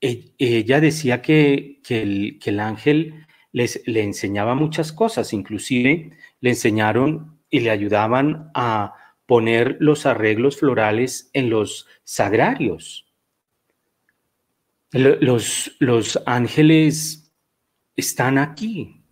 e, 0.00 0.32
ella 0.38 0.80
decía 0.80 1.22
que, 1.22 1.80
el, 1.88 2.60
ángel 2.60 3.26
les, 3.52 3.82
le 3.86 4.02
enseñaba 4.02 4.54
muchas 4.54 4.92
cosas, 4.92 5.32
inclusive 5.32 6.10
le 6.40 6.50
enseñaron 6.50 7.38
y 7.50 7.60
le 7.60 7.70
ayudaban 7.70 8.50
a 8.54 8.94
poner 9.26 9.76
los 9.80 10.06
arreglos 10.06 10.58
florales 10.58 11.30
en 11.32 11.50
los 11.50 11.86
sagrarios. 12.04 13.06
Los, 14.92 15.76
los 15.78 16.20
ángeles 16.26 17.32
están 17.94 18.38
aquí 18.38 19.04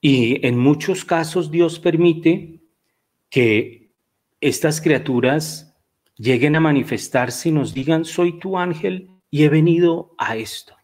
y 0.00 0.46
en 0.46 0.58
muchos 0.58 1.04
casos 1.04 1.50
Dios 1.50 1.78
permite 1.78 2.60
que 3.28 3.92
estas 4.40 4.80
criaturas 4.80 5.76
lleguen 6.16 6.56
a 6.56 6.60
manifestarse 6.60 7.50
y 7.50 7.52
nos 7.52 7.74
digan, 7.74 8.04
soy 8.04 8.38
tu 8.38 8.58
ángel 8.58 9.10
y 9.30 9.44
he 9.44 9.48
venido 9.48 10.14
a 10.18 10.36
esto. 10.36 10.74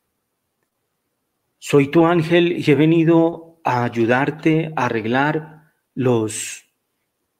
Soy 1.59 1.91
tu 1.91 2.07
ángel 2.07 2.53
y 2.59 2.71
he 2.71 2.75
venido 2.75 3.61
a 3.65 3.85
ayudarte 3.85 4.73
a 4.77 4.87
arreglar 4.87 5.73
los 5.95 6.65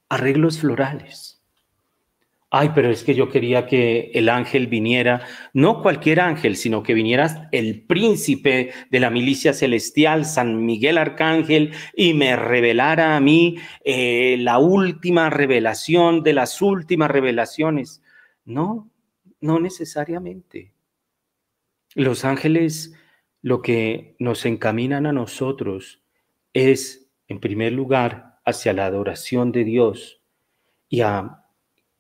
arreglos 0.09 0.59
florales. 0.59 1.39
Ay, 2.51 2.71
pero 2.75 2.91
es 2.91 3.05
que 3.05 3.15
yo 3.15 3.29
quería 3.29 3.67
que 3.67 4.11
el 4.15 4.31
ángel 4.31 4.69
viniera, 4.69 5.21
no 5.53 5.83
cualquier 5.83 6.21
ángel, 6.21 6.57
sino 6.57 6.83
que 6.83 6.95
viniera 6.95 7.49
el 7.53 7.83
príncipe 7.83 8.73
de 8.91 9.01
la 9.01 9.11
milicia 9.11 9.53
celestial, 9.53 10.25
San 10.25 10.65
Miguel 10.65 10.97
Arcángel, 10.97 11.73
y 11.95 12.15
me 12.15 12.37
revelara 12.37 13.17
a 13.17 13.21
mí 13.21 13.59
eh, 13.85 14.37
la 14.39 14.59
última 14.59 15.29
revelación 15.29 16.23
de 16.23 16.33
las 16.33 16.63
últimas 16.63 17.11
revelaciones. 17.11 18.03
No, 18.47 18.91
no 19.43 19.61
necesariamente. 19.61 20.73
Los 21.95 22.25
ángeles 22.25 22.98
lo 23.49 23.63
que 23.63 24.15
nos 24.19 24.45
encaminan 24.45 25.07
a 25.07 25.13
nosotros 25.13 26.03
es, 26.53 27.09
en 27.29 27.41
primer 27.41 27.73
lugar, 27.73 28.41
hacia 28.45 28.75
la 28.75 28.85
adoración 28.85 29.53
de 29.53 29.65
Dios 29.65 30.21
y 30.91 31.01
a 31.01 31.45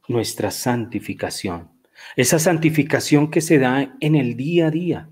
nuestra 0.08 0.50
santificación. 0.50 1.70
Esa 2.16 2.38
santificación 2.38 3.30
que 3.30 3.40
se 3.40 3.58
da 3.58 3.96
en 4.00 4.14
el 4.14 4.36
día 4.36 4.66
a 4.66 4.70
día. 4.70 5.08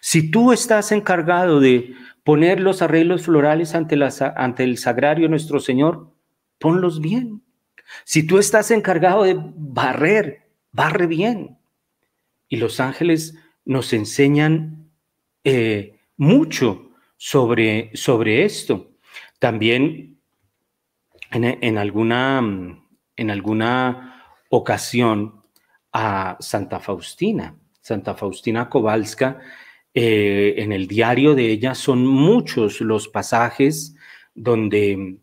Si 0.00 0.30
tú 0.30 0.52
estás 0.52 0.92
encargado 0.92 1.58
de 1.58 1.94
poner 2.22 2.60
los 2.60 2.80
arreglos 2.80 3.24
florales 3.24 3.74
ante, 3.74 3.98
ante 4.36 4.62
el 4.62 4.78
sagrario 4.78 5.28
nuestro 5.28 5.58
Señor, 5.58 6.12
ponlos 6.60 7.00
bien. 7.00 7.42
Si 8.04 8.24
tú 8.24 8.38
estás 8.38 8.70
encargado 8.70 9.24
de 9.24 9.34
barrer, 9.36 10.48
barre 10.70 11.08
bien. 11.08 11.58
Y 12.48 12.58
los 12.58 12.78
ángeles 12.78 13.34
nos 13.64 13.92
enseñan 13.92 14.81
eh, 15.44 15.98
mucho 16.16 16.90
sobre, 17.16 17.90
sobre 17.94 18.44
esto. 18.44 18.92
También 19.38 20.18
en, 21.30 21.78
alguna, 21.78 22.40
en 23.16 23.30
alguna 23.30 24.24
ocasión 24.50 25.42
a 25.92 26.36
Santa 26.40 26.78
Faustina, 26.80 27.56
Santa 27.80 28.14
Faustina 28.14 28.68
Kowalska, 28.68 29.40
eh, 29.94 30.54
en 30.58 30.72
el 30.72 30.86
diario 30.86 31.34
de 31.34 31.50
ella 31.50 31.74
son 31.74 32.06
muchos 32.06 32.80
los 32.80 33.08
pasajes 33.08 33.94
donde 34.34 35.18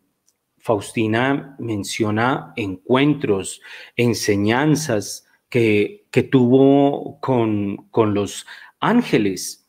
Faustina 0.58 1.56
menciona 1.58 2.52
encuentros, 2.56 3.60
enseñanzas 3.96 5.26
que 5.48 6.00
que 6.10 6.22
tuvo 6.22 7.20
con, 7.20 7.88
con 7.90 8.14
los 8.14 8.46
ángeles. 8.80 9.68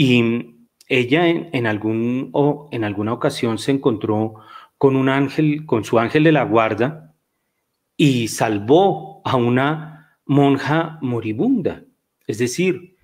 Y 0.00 0.54
ella 0.86 1.26
en, 1.26 1.66
algún, 1.66 2.30
o 2.32 2.68
en 2.70 2.84
alguna 2.84 3.12
ocasión 3.12 3.58
se 3.58 3.72
encontró 3.72 4.36
con 4.76 4.94
un 4.94 5.08
ángel, 5.08 5.66
con 5.66 5.82
su 5.82 5.98
ángel 5.98 6.22
de 6.22 6.30
la 6.30 6.44
guarda, 6.44 7.16
y 7.96 8.28
salvó 8.28 9.22
a 9.24 9.34
una 9.34 10.20
monja 10.24 11.00
moribunda. 11.02 11.82
Es 12.28 12.38
decir, 12.38 12.94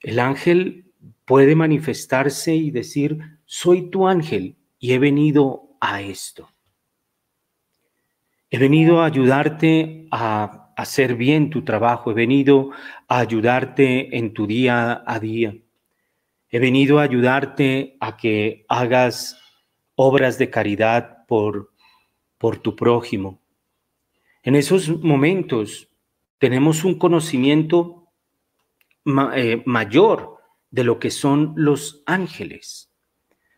el 0.00 0.18
ángel 0.18 0.92
puede 1.24 1.54
manifestarse 1.54 2.52
y 2.56 2.72
decir, 2.72 3.20
soy 3.44 3.88
tu 3.90 4.08
ángel 4.08 4.56
y 4.80 4.90
he 4.90 4.98
venido 4.98 5.76
a 5.80 6.00
esto. 6.00 6.48
He 8.50 8.58
venido 8.58 9.02
a 9.02 9.06
ayudarte 9.06 10.08
a 10.10 10.72
hacer 10.76 11.14
bien 11.14 11.50
tu 11.50 11.62
trabajo, 11.62 12.10
he 12.10 12.14
venido 12.14 12.70
a 13.06 13.20
ayudarte 13.20 14.18
en 14.18 14.34
tu 14.34 14.48
día 14.48 15.04
a 15.06 15.20
día. 15.20 15.54
He 16.54 16.60
venido 16.60 17.00
a 17.00 17.02
ayudarte 17.02 17.96
a 17.98 18.16
que 18.16 18.64
hagas 18.68 19.36
obras 19.96 20.38
de 20.38 20.50
caridad 20.50 21.26
por, 21.26 21.72
por 22.38 22.58
tu 22.58 22.76
prójimo. 22.76 23.42
En 24.44 24.54
esos 24.54 24.88
momentos 25.02 25.88
tenemos 26.38 26.84
un 26.84 26.96
conocimiento 26.96 28.06
eh, 29.34 29.64
mayor 29.66 30.36
de 30.70 30.84
lo 30.84 31.00
que 31.00 31.10
son 31.10 31.54
los 31.56 32.04
ángeles. 32.06 32.88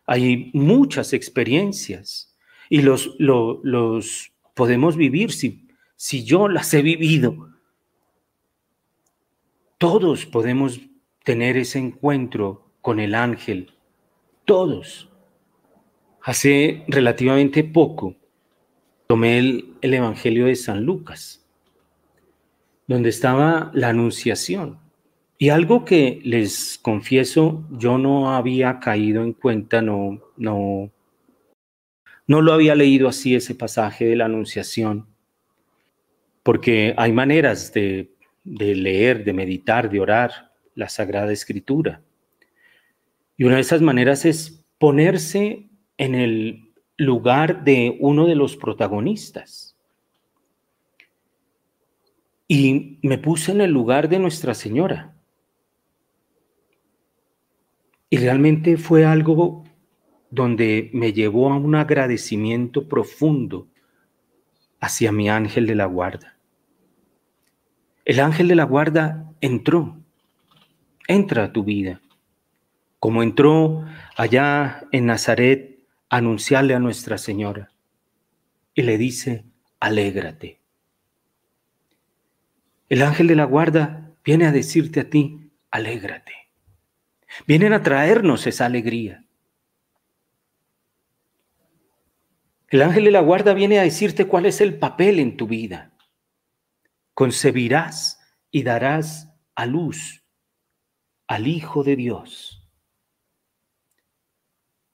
Hay 0.06 0.50
muchas 0.54 1.12
experiencias 1.12 2.34
y 2.70 2.80
los, 2.80 3.14
los 3.18 4.32
podemos 4.54 4.96
vivir 4.96 5.32
si, 5.32 5.68
si 5.96 6.24
yo 6.24 6.48
las 6.48 6.72
he 6.72 6.80
vivido. 6.80 7.50
Todos 9.76 10.24
podemos 10.24 10.80
tener 11.24 11.58
ese 11.58 11.78
encuentro 11.78 12.65
con 12.86 13.00
el 13.00 13.16
ángel. 13.16 13.72
Todos. 14.44 15.10
Hace 16.22 16.84
relativamente 16.86 17.64
poco 17.64 18.14
tomé 19.08 19.38
el, 19.38 19.74
el 19.80 19.94
Evangelio 19.94 20.46
de 20.46 20.54
San 20.54 20.84
Lucas 20.84 21.44
donde 22.86 23.08
estaba 23.08 23.72
la 23.74 23.88
anunciación. 23.88 24.78
Y 25.36 25.48
algo 25.48 25.84
que 25.84 26.20
les 26.22 26.78
confieso, 26.80 27.64
yo 27.72 27.98
no 27.98 28.32
había 28.36 28.78
caído 28.78 29.24
en 29.24 29.32
cuenta, 29.32 29.82
no, 29.82 30.20
no, 30.36 30.92
no 32.28 32.40
lo 32.40 32.52
había 32.52 32.76
leído 32.76 33.08
así 33.08 33.34
ese 33.34 33.56
pasaje 33.56 34.04
de 34.04 34.14
la 34.14 34.26
anunciación, 34.26 35.08
porque 36.44 36.94
hay 36.96 37.10
maneras 37.10 37.72
de, 37.72 38.12
de 38.44 38.76
leer, 38.76 39.24
de 39.24 39.32
meditar, 39.32 39.90
de 39.90 39.98
orar 39.98 40.52
la 40.76 40.88
Sagrada 40.88 41.32
Escritura. 41.32 42.00
Y 43.36 43.44
una 43.44 43.56
de 43.56 43.60
esas 43.60 43.82
maneras 43.82 44.24
es 44.24 44.64
ponerse 44.78 45.68
en 45.98 46.14
el 46.14 46.72
lugar 46.96 47.64
de 47.64 47.96
uno 48.00 48.26
de 48.26 48.34
los 48.34 48.56
protagonistas. 48.56 49.76
Y 52.48 52.98
me 53.02 53.18
puse 53.18 53.52
en 53.52 53.60
el 53.60 53.70
lugar 53.70 54.08
de 54.08 54.18
Nuestra 54.18 54.54
Señora. 54.54 55.14
Y 58.08 58.18
realmente 58.18 58.76
fue 58.76 59.04
algo 59.04 59.64
donde 60.30 60.90
me 60.92 61.12
llevó 61.12 61.52
a 61.52 61.56
un 61.56 61.74
agradecimiento 61.74 62.88
profundo 62.88 63.68
hacia 64.80 65.12
mi 65.12 65.28
ángel 65.28 65.66
de 65.66 65.74
la 65.74 65.86
guarda. 65.86 66.36
El 68.04 68.20
ángel 68.20 68.46
de 68.46 68.54
la 68.54 68.64
guarda 68.64 69.32
entró, 69.40 69.96
entra 71.08 71.44
a 71.44 71.52
tu 71.52 71.64
vida, 71.64 72.00
como 72.98 73.22
entró 73.22 73.84
allá 74.16 74.84
en 74.92 75.06
Nazaret 75.06 75.80
a 76.08 76.18
anunciarle 76.18 76.74
a 76.74 76.78
Nuestra 76.78 77.18
Señora 77.18 77.70
y 78.74 78.82
le 78.82 78.98
dice, 78.98 79.44
alégrate. 79.80 80.60
El 82.88 83.02
ángel 83.02 83.26
de 83.26 83.36
la 83.36 83.44
guarda 83.44 84.12
viene 84.24 84.46
a 84.46 84.52
decirte 84.52 85.00
a 85.00 85.10
ti, 85.10 85.50
alégrate. 85.70 86.32
Vienen 87.46 87.72
a 87.72 87.82
traernos 87.82 88.46
esa 88.46 88.66
alegría. 88.66 89.24
El 92.68 92.82
ángel 92.82 93.04
de 93.04 93.10
la 93.10 93.20
guarda 93.20 93.54
viene 93.54 93.78
a 93.78 93.82
decirte 93.82 94.26
cuál 94.26 94.46
es 94.46 94.60
el 94.60 94.78
papel 94.78 95.18
en 95.18 95.36
tu 95.36 95.46
vida. 95.46 95.92
Concebirás 97.14 98.20
y 98.50 98.62
darás 98.62 99.32
a 99.54 99.66
luz 99.66 100.24
al 101.26 101.46
Hijo 101.46 101.82
de 101.82 101.96
Dios. 101.96 102.55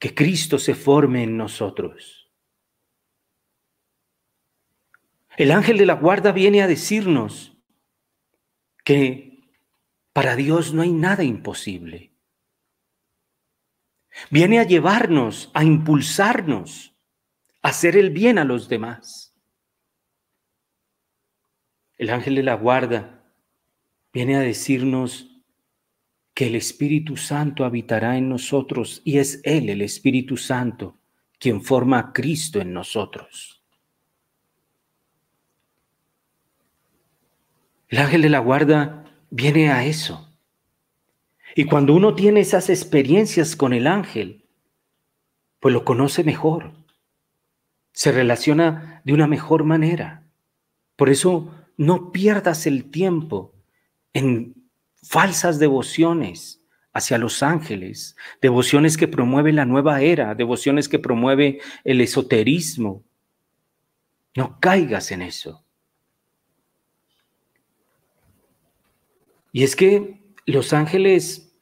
Que 0.03 0.17
Cristo 0.17 0.59
se 0.59 0.75
forme 0.75 1.23
en 1.23 1.37
nosotros. 1.37 2.29
El 5.37 5.53
ángel 5.53 5.79
de 5.79 5.87
la 5.87 5.95
guarda 5.95 6.33
viene 6.33 6.61
a 6.61 6.67
decirnos 6.67 7.57
que 8.85 9.49
para 10.13 10.35
Dios 10.35 10.75
no 10.75 10.83
hay 10.83 10.91
nada 10.91 11.23
imposible. 11.23 12.17
Viene 14.29 14.59
a 14.59 14.65
llevarnos, 14.65 15.53
a 15.55 15.63
impulsarnos, 15.63 16.97
a 17.63 17.69
hacer 17.69 17.97
el 17.97 18.11
bien 18.11 18.41
a 18.41 18.45
los 18.45 18.69
demás. 18.69 19.37
El 21.97 22.11
ángel 22.11 22.35
de 22.35 22.43
la 22.43 22.55
guarda 22.55 23.25
viene 24.13 24.35
a 24.35 24.41
decirnos 24.41 25.32
que 26.35 26.47
el 26.47 26.55
Espíritu 26.55 27.17
Santo 27.17 27.65
habitará 27.65 28.17
en 28.17 28.29
nosotros 28.29 29.03
y 29.05 29.19
es 29.19 29.41
Él, 29.45 29.69
el 29.69 29.83
Espíritu 29.83 30.37
Santo, 30.37 30.97
quien 31.39 31.63
forma 31.63 31.99
a 31.99 32.13
Cristo 32.13 32.61
en 32.61 32.73
nosotros. 32.73 33.63
El 37.89 37.99
ángel 37.99 38.23
de 38.23 38.31
la 38.31 38.39
guarda 38.39 39.05
viene 39.29 39.71
a 39.71 39.85
eso. 39.85 40.31
Y 41.55 41.65
cuando 41.65 41.95
uno 41.95 42.15
tiene 42.15 42.41
esas 42.41 42.71
experiencias 42.71 43.55
con 43.55 43.75
el 43.75 43.87
ángel, 43.87 44.47
pues 45.61 45.75
lo 45.75 45.85
conoce 45.85 46.25
mejor, 46.25 46.73
se 47.93 48.11
relaciona 48.11 49.03
de 49.05 49.13
una 49.13 49.27
mejor 49.27 49.65
manera. 49.65 50.27
Por 50.97 51.11
eso 51.11 51.55
no 51.77 52.13
pierdas 52.13 52.67
el 52.67 52.91
tiempo 52.91 53.53
en 54.15 54.62
falsas 55.03 55.59
devociones 55.59 56.63
hacia 56.93 57.19
los 57.19 57.43
ángeles, 57.43 58.17
devociones 58.41 58.97
que 58.97 59.09
promueve 59.09 59.53
la 59.53 59.65
nueva 59.65 60.01
era, 60.03 60.35
devociones 60.35 60.89
que 60.89 60.99
promueve 60.99 61.61
el 61.85 62.01
esoterismo. 62.01 63.03
No 64.35 64.59
caigas 64.61 65.11
en 65.11 65.23
eso. 65.23 65.65
Y 69.53 69.65
es 69.65 69.77
que 69.77 70.23
los 70.47 70.73
ángeles 70.73 71.55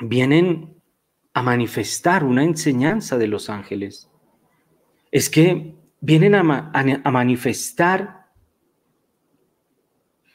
vienen 0.00 0.82
a 1.34 1.42
manifestar 1.42 2.24
una 2.24 2.44
enseñanza 2.44 3.18
de 3.18 3.26
los 3.26 3.50
ángeles. 3.50 4.08
Es 5.10 5.28
que 5.28 5.74
vienen 6.00 6.34
a, 6.34 6.42
manifestar 6.42 8.26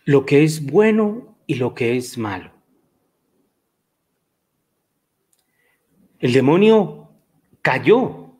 lo 0.05 0.25
que 0.25 0.43
es 0.43 0.65
bueno 0.65 1.28
y 1.49 1.55
lo 1.55 1.73
que 1.73 1.97
es 1.97 2.15
malo. 2.15 2.51
El 6.19 6.31
demonio 6.31 7.09
cayó 7.63 8.35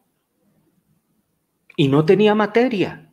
y 1.75 1.87
no 1.87 2.05
tenía 2.05 2.35
materia. 2.35 3.11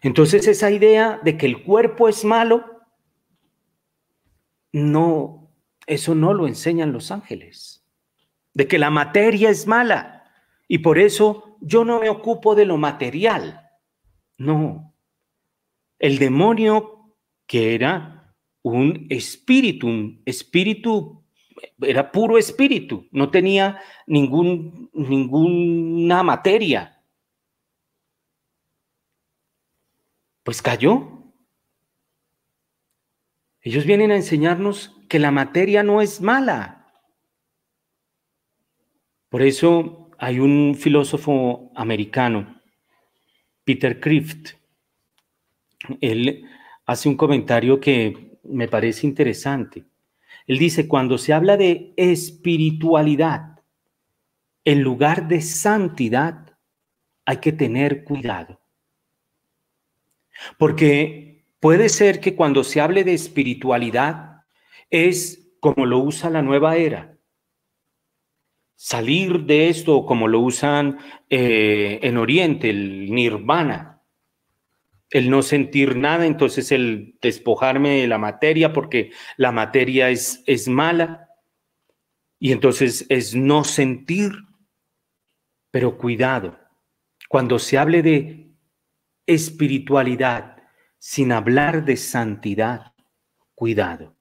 Entonces 0.00 0.48
esa 0.48 0.70
idea 0.70 1.20
de 1.22 1.36
que 1.36 1.44
el 1.44 1.62
cuerpo 1.62 2.08
es 2.08 2.24
malo, 2.24 2.80
no, 4.72 5.52
eso 5.86 6.14
no 6.14 6.32
lo 6.32 6.46
enseñan 6.46 6.90
los 6.90 7.10
ángeles. 7.10 7.86
De 8.54 8.66
que 8.66 8.78
la 8.78 8.88
materia 8.88 9.50
es 9.50 9.66
mala 9.66 10.32
y 10.68 10.78
por 10.78 10.98
eso 10.98 11.58
yo 11.60 11.84
no 11.84 12.00
me 12.00 12.08
ocupo 12.08 12.54
de 12.54 12.64
lo 12.64 12.78
material. 12.78 13.68
No. 14.38 14.94
El 15.98 16.18
demonio 16.18 17.14
que 17.46 17.74
era 17.74 18.20
un 18.62 19.06
espíritu, 19.10 19.86
un 19.88 20.22
espíritu, 20.24 21.22
era 21.80 22.10
puro 22.10 22.38
espíritu, 22.38 23.06
no 23.10 23.30
tenía 23.30 23.80
ningún, 24.06 24.90
ninguna 24.92 26.22
materia. 26.22 26.92
pues 30.42 30.62
cayó. 30.62 31.08
Ellos 33.60 33.84
vienen 33.84 34.10
a 34.10 34.16
enseñarnos 34.16 34.96
que 35.08 35.18
la 35.18 35.30
materia 35.30 35.82
no 35.82 36.02
es 36.02 36.20
mala. 36.20 36.88
Por 39.28 39.42
eso 39.42 40.10
hay 40.18 40.40
un 40.40 40.74
filósofo 40.74 41.70
americano, 41.74 42.60
Peter 43.64 44.00
Crift. 44.00 44.54
Él 46.00 46.44
hace 46.86 47.08
un 47.08 47.16
comentario 47.16 47.80
que 47.80 48.31
me 48.42 48.68
parece 48.68 49.06
interesante. 49.06 49.84
Él 50.46 50.58
dice, 50.58 50.88
cuando 50.88 51.18
se 51.18 51.32
habla 51.32 51.56
de 51.56 51.92
espiritualidad 51.96 53.60
en 54.64 54.82
lugar 54.82 55.28
de 55.28 55.40
santidad, 55.40 56.56
hay 57.24 57.38
que 57.38 57.52
tener 57.52 58.04
cuidado. 58.04 58.60
Porque 60.58 61.44
puede 61.60 61.88
ser 61.88 62.20
que 62.20 62.34
cuando 62.34 62.64
se 62.64 62.80
hable 62.80 63.04
de 63.04 63.14
espiritualidad 63.14 64.44
es 64.90 65.54
como 65.60 65.86
lo 65.86 65.98
usa 65.98 66.30
la 66.30 66.42
nueva 66.42 66.76
era. 66.76 67.16
Salir 68.74 69.44
de 69.44 69.68
esto 69.68 70.04
como 70.04 70.26
lo 70.26 70.40
usan 70.40 70.98
eh, 71.30 72.00
en 72.02 72.16
Oriente, 72.16 72.70
el 72.70 73.12
nirvana. 73.12 73.91
El 75.12 75.28
no 75.28 75.42
sentir 75.42 75.96
nada, 75.96 76.24
entonces 76.24 76.72
el 76.72 77.18
despojarme 77.20 78.00
de 78.00 78.06
la 78.06 78.16
materia 78.16 78.72
porque 78.72 79.12
la 79.36 79.52
materia 79.52 80.08
es, 80.08 80.42
es 80.46 80.68
mala. 80.68 81.28
Y 82.38 82.50
entonces 82.50 83.04
es 83.10 83.34
no 83.34 83.62
sentir. 83.62 84.32
Pero 85.70 85.98
cuidado, 85.98 86.58
cuando 87.28 87.58
se 87.58 87.76
hable 87.76 88.02
de 88.02 88.54
espiritualidad 89.26 90.56
sin 90.98 91.30
hablar 91.32 91.84
de 91.84 91.98
santidad, 91.98 92.94
cuidado. 93.54 94.16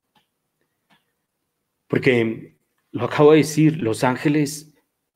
Porque 1.88 2.58
lo 2.92 3.06
acabo 3.06 3.32
de 3.32 3.40
decir, 3.40 3.82
los 3.82 4.04
ángeles, 4.04 4.76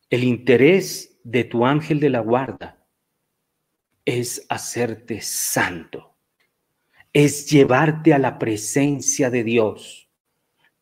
el 0.09 0.23
interés 0.23 1.19
de 1.25 1.43
tu 1.43 1.65
ángel 1.65 1.99
de 1.99 2.09
la 2.09 2.21
guarda 2.21 2.74
es 4.05 4.45
hacerte 4.49 5.19
santo, 5.21 6.15
es 7.11 7.49
llevarte 7.49 8.13
a 8.13 8.19
la 8.19 8.37
presencia 8.37 9.29
de 9.29 9.43
Dios 9.43 10.09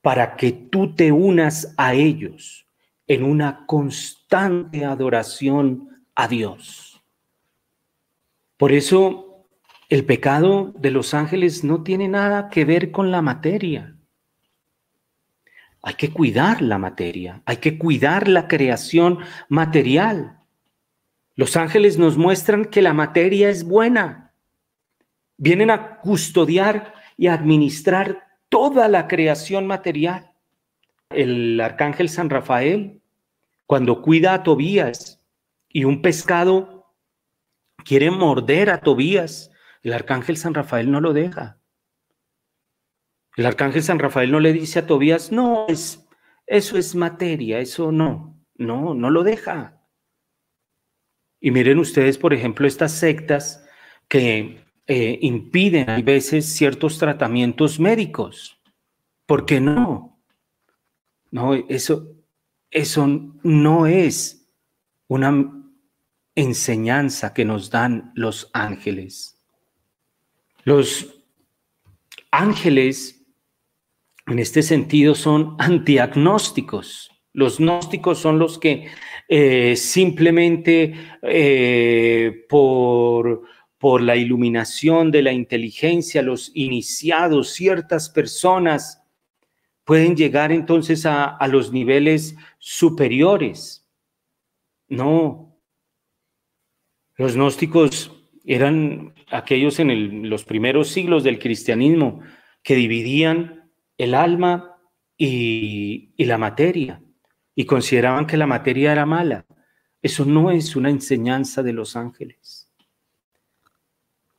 para 0.02 0.36
que 0.36 0.52
tú 0.52 0.94
te 0.94 1.12
unas 1.12 1.74
a 1.78 1.94
ellos 1.94 2.68
en 3.08 3.24
una 3.24 3.66
constante 3.66 4.86
adoración 4.86 6.06
a 6.14 6.28
Dios. 6.28 7.02
Por 8.58 8.72
eso 8.72 9.48
el 9.90 10.06
pecado 10.06 10.74
de 10.78 10.92
los 10.92 11.14
ángeles 11.14 11.64
no 11.64 11.84
tiene 11.84 12.08
nada 12.08 12.50
que 12.50 12.66
ver 12.66 12.92
con 12.92 13.12
la 13.12 13.22
materia. 13.22 13.96
Hay 15.82 15.96
que 15.96 16.12
cuidar 16.12 16.62
la 16.62 16.78
materia, 16.78 17.42
hay 17.46 17.58
que 17.58 17.78
cuidar 17.78 18.28
la 18.28 18.48
creación 18.48 19.20
material. 19.50 20.40
Los 21.36 21.58
ángeles 21.58 21.98
nos 21.98 22.18
muestran 22.18 22.66
que 22.66 22.82
la 22.82 22.94
materia 22.94 23.50
es 23.50 23.64
buena. 23.64 24.34
Vienen 25.38 25.72
a 25.72 26.00
custodiar 26.00 26.94
y 27.18 27.28
administrar 27.28 28.28
toda 28.50 28.88
la 28.88 29.08
creación 29.08 29.66
material. 29.66 30.32
El 31.10 31.60
arcángel 31.60 32.10
San 32.10 32.30
Rafael, 32.30 33.02
cuando 33.66 34.02
cuida 34.02 34.34
a 34.34 34.44
Tobías 34.44 35.22
y 35.70 35.86
un 35.86 36.02
pescado 36.02 36.94
quiere 37.84 38.12
morder 38.12 38.70
a 38.70 38.82
Tobías, 38.82 39.52
el 39.82 39.94
arcángel 39.94 40.38
San 40.38 40.54
Rafael 40.54 40.92
no 40.92 41.02
lo 41.02 41.14
deja. 41.14 41.58
El 43.36 43.48
arcángel 43.48 43.82
San 43.82 44.00
Rafael 44.00 44.32
no 44.32 44.40
le 44.40 44.54
dice 44.54 44.80
a 44.80 44.86
Tobías, 44.86 45.32
no, 45.32 45.66
es, 45.68 46.08
eso 46.46 46.78
es 46.78 46.94
materia, 46.94 47.60
eso 47.60 47.92
no, 47.92 48.40
no, 48.56 48.94
no 48.94 49.10
lo 49.10 49.24
deja. 49.24 49.83
Y 51.46 51.52
miren 51.52 51.78
ustedes, 51.78 52.18
por 52.18 52.34
ejemplo, 52.34 52.66
estas 52.66 52.94
sectas 52.94 53.66
que 54.08 54.64
eh, 54.88 55.20
impiden 55.22 55.90
a 55.90 56.02
veces 56.02 56.46
ciertos 56.46 56.98
tratamientos 56.98 57.82
médicos. 57.82 58.62
¿Por 59.26 59.46
qué 59.46 59.60
no? 59.60 60.24
No, 61.32 61.54
eso, 61.54 62.16
eso 62.72 63.06
no 63.44 63.88
es 63.88 64.50
una 65.10 65.52
enseñanza 66.34 67.34
que 67.34 67.44
nos 67.44 67.70
dan 67.70 68.14
los 68.16 68.50
ángeles. 68.54 69.38
Los 70.64 71.26
ángeles, 72.32 73.22
en 74.28 74.40
este 74.40 74.64
sentido, 74.64 75.14
son 75.14 75.58
antiagnósticos. 75.60 77.13
Los 77.34 77.58
gnósticos 77.58 78.20
son 78.20 78.38
los 78.38 78.60
que 78.60 78.88
eh, 79.28 79.76
simplemente 79.76 80.94
eh, 81.24 82.46
por, 82.48 83.42
por 83.80 84.02
la 84.04 84.16
iluminación 84.16 85.10
de 85.10 85.24
la 85.24 85.34
inteligencia, 85.34 86.22
los 86.22 86.52
iniciados, 86.54 87.50
ciertas 87.50 88.10
personas 88.10 89.02
pueden 89.84 90.16
llegar 90.16 90.52
entonces 90.52 91.08
a, 91.08 91.26
a 91.26 91.48
los 91.48 91.74
niveles 91.74 92.36
superiores. 92.60 93.90
No. 94.88 95.58
Los 97.16 97.36
gnósticos 97.36 98.12
eran 98.46 99.16
aquellos 99.32 99.80
en 99.80 100.30
los 100.30 100.46
primeros 100.46 100.90
siglos 100.90 101.24
del 101.24 101.40
cristianismo 101.40 102.22
que 102.62 102.76
dividían 102.76 103.72
el 103.98 104.14
alma 104.14 104.78
y, 105.18 106.14
y 106.16 106.26
la 106.26 106.38
materia 106.38 107.02
y 107.56 107.66
consideraban 107.66 108.26
que 108.26 108.38
la 108.38 108.48
materia 108.48 108.92
era 108.92 109.06
mala. 109.06 109.46
Eso 110.02 110.26
no 110.26 110.52
es 110.52 110.76
una 110.76 110.90
enseñanza 110.90 111.64
de 111.64 111.74
los 111.74 111.96
ángeles. 111.96 112.70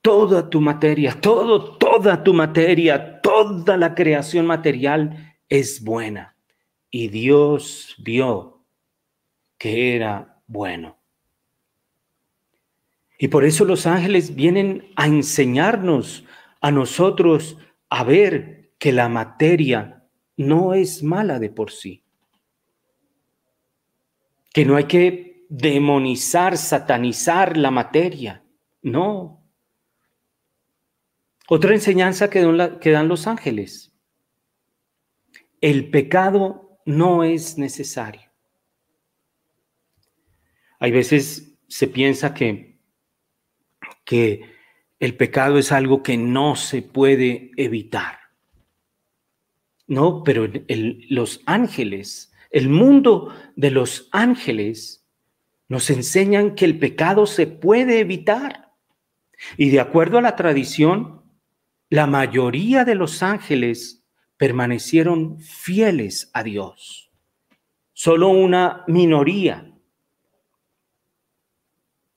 Toda 0.02 0.50
tu 0.50 0.60
materia, 0.60 1.18
todo, 1.20 1.78
toda 1.78 2.22
tu 2.22 2.34
materia, 2.34 3.20
toda 3.22 3.76
la 3.76 3.94
creación 3.94 4.46
material 4.46 5.36
es 5.48 5.82
buena. 5.82 6.36
Y 6.90 7.08
Dios 7.08 7.94
vio 7.98 8.64
que 9.56 9.96
era 9.96 10.42
bueno. 10.46 10.98
Y 13.18 13.28
por 13.28 13.44
eso 13.44 13.64
los 13.64 13.86
ángeles 13.86 14.34
vienen 14.34 14.92
a 14.96 15.06
enseñarnos 15.06 16.24
a 16.60 16.70
nosotros 16.70 17.56
a 17.88 18.04
ver 18.04 18.74
que 18.78 18.92
la 18.92 19.08
materia 19.08 20.04
no 20.36 20.74
es 20.74 21.02
mala 21.02 21.38
de 21.38 21.48
por 21.48 21.70
sí 21.70 22.03
que 24.54 24.64
no 24.64 24.76
hay 24.76 24.84
que 24.84 25.44
demonizar, 25.48 26.56
satanizar 26.56 27.56
la 27.56 27.72
materia. 27.72 28.44
No. 28.82 29.44
Otra 31.48 31.74
enseñanza 31.74 32.30
que 32.30 32.40
dan, 32.92 33.08
los 33.08 33.26
ángeles. 33.26 33.92
El 35.60 35.90
pecado 35.90 36.78
no 36.86 37.24
es 37.24 37.58
necesario. 37.58 38.30
Hay 40.78 40.92
veces 40.92 41.58
se 41.66 41.88
piensa 41.88 42.32
que, 42.32 42.78
que 44.04 44.52
el 45.00 45.16
pecado 45.16 45.58
es 45.58 45.72
algo 45.72 46.04
que 46.04 46.16
no 46.16 46.54
se 46.54 46.80
puede 46.80 47.50
evitar. 47.56 48.18
No, 49.88 50.22
pero 50.22 50.48
los 51.08 51.42
ángeles 51.44 52.30
el 52.54 52.68
mundo 52.68 53.34
de 53.56 53.72
los 53.72 54.08
ángeles 54.12 55.04
nos 55.66 55.90
enseñan 55.90 56.54
que 56.54 56.64
el 56.64 56.78
pecado 56.78 57.26
se 57.26 57.48
puede 57.48 57.98
evitar. 57.98 58.70
Y 59.56 59.70
de 59.70 59.80
acuerdo 59.80 60.18
a 60.18 60.22
la 60.22 60.36
tradición, 60.36 61.24
la 61.90 62.06
mayoría 62.06 62.84
de 62.84 62.94
los 62.94 63.24
ángeles 63.24 64.06
permanecieron 64.36 65.40
fieles 65.40 66.30
a 66.32 66.44
Dios. 66.44 67.10
Solo 67.92 68.28
una 68.28 68.84
minoría, 68.86 69.74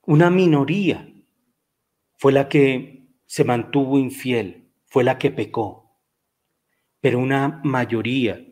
una 0.03 0.29
minoría 0.29 1.11
fue 2.17 2.31
la 2.31 2.47
que 2.47 3.07
se 3.25 3.43
mantuvo 3.43 3.97
infiel, 3.97 4.69
fue 4.85 5.03
la 5.03 5.17
que 5.17 5.31
pecó. 5.31 5.99
Pero 7.01 7.17
una 7.17 7.59
mayoría 7.63 8.47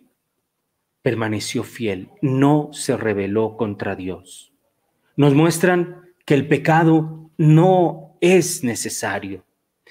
permaneció 1.06 1.64
fiel, 1.64 2.10
no 2.24 2.70
se 2.74 2.98
rebeló 2.98 3.58
contra 3.58 3.96
Dios. 3.96 4.52
Nos 5.16 5.36
muestran 5.36 6.02
que 6.26 6.34
el 6.34 6.48
pecado 6.48 7.30
no 7.38 8.18
es 8.22 8.64
necesario. 8.64 9.46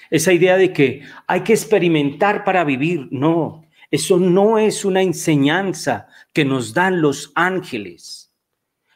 Esa 0.09 0.33
idea 0.33 0.57
de 0.57 0.73
que 0.73 1.03
hay 1.25 1.39
que 1.39 1.53
experimentar 1.53 2.43
para 2.43 2.65
vivir, 2.65 3.07
no, 3.11 3.65
eso 3.91 4.19
no 4.19 4.57
es 4.59 4.83
una 4.83 5.03
enseñanza 5.03 6.09
que 6.33 6.43
nos 6.43 6.73
dan 6.73 6.99
los 6.99 7.31
ángeles. 7.33 8.33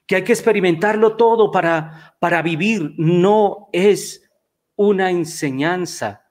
Que 0.06 0.18
hay 0.18 0.24
que 0.26 0.34
experimentarlo 0.34 1.16
todo 1.16 1.52
para, 1.52 2.18
para 2.20 2.42
vivir, 2.42 2.96
no 2.98 3.70
es 3.72 4.30
una 4.76 5.10
enseñanza 5.10 6.26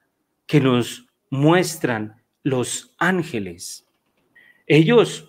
que 0.46 0.60
nos 0.60 1.06
muestran 1.30 2.22
los 2.42 2.94
ángeles. 2.98 3.86
Ellos 4.66 5.27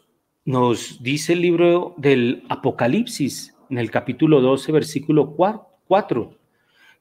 nos 0.49 1.03
dice 1.03 1.33
el 1.33 1.43
libro 1.43 1.93
del 1.97 2.43
Apocalipsis, 2.49 3.55
en 3.69 3.77
el 3.77 3.91
capítulo 3.91 4.41
12, 4.41 4.71
versículo 4.71 5.35
4, 5.35 6.39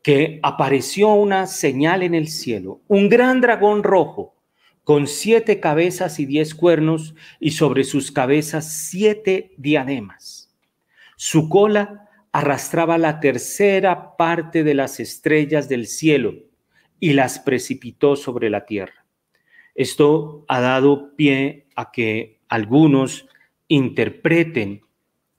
que 0.02 0.38
apareció 0.42 1.14
una 1.14 1.46
señal 1.46 2.02
en 2.02 2.14
el 2.14 2.28
cielo, 2.28 2.82
un 2.88 3.08
gran 3.08 3.40
dragón 3.40 3.84
rojo, 3.84 4.34
con 4.84 5.06
siete 5.06 5.60
cabezas 5.60 6.20
y 6.20 6.26
diez 6.26 6.54
cuernos, 6.54 7.14
y 7.40 7.52
sobre 7.52 7.84
sus 7.84 8.12
cabezas 8.12 8.70
siete 8.70 9.54
diademas. 9.56 10.54
Su 11.16 11.48
cola 11.48 12.06
arrastraba 12.32 12.98
la 12.98 13.18
tercera 13.18 14.14
parte 14.18 14.62
de 14.62 14.74
las 14.74 15.00
estrellas 15.00 15.70
del 15.70 15.86
cielo 15.86 16.34
y 17.00 17.14
las 17.14 17.38
precipitó 17.38 18.14
sobre 18.14 18.50
la 18.50 18.66
tierra. 18.66 19.06
Esto 19.74 20.44
ha 20.48 20.60
dado 20.60 21.16
pie 21.16 21.64
a 21.76 21.92
que 21.92 22.40
algunos 22.50 23.26
interpreten 23.68 24.82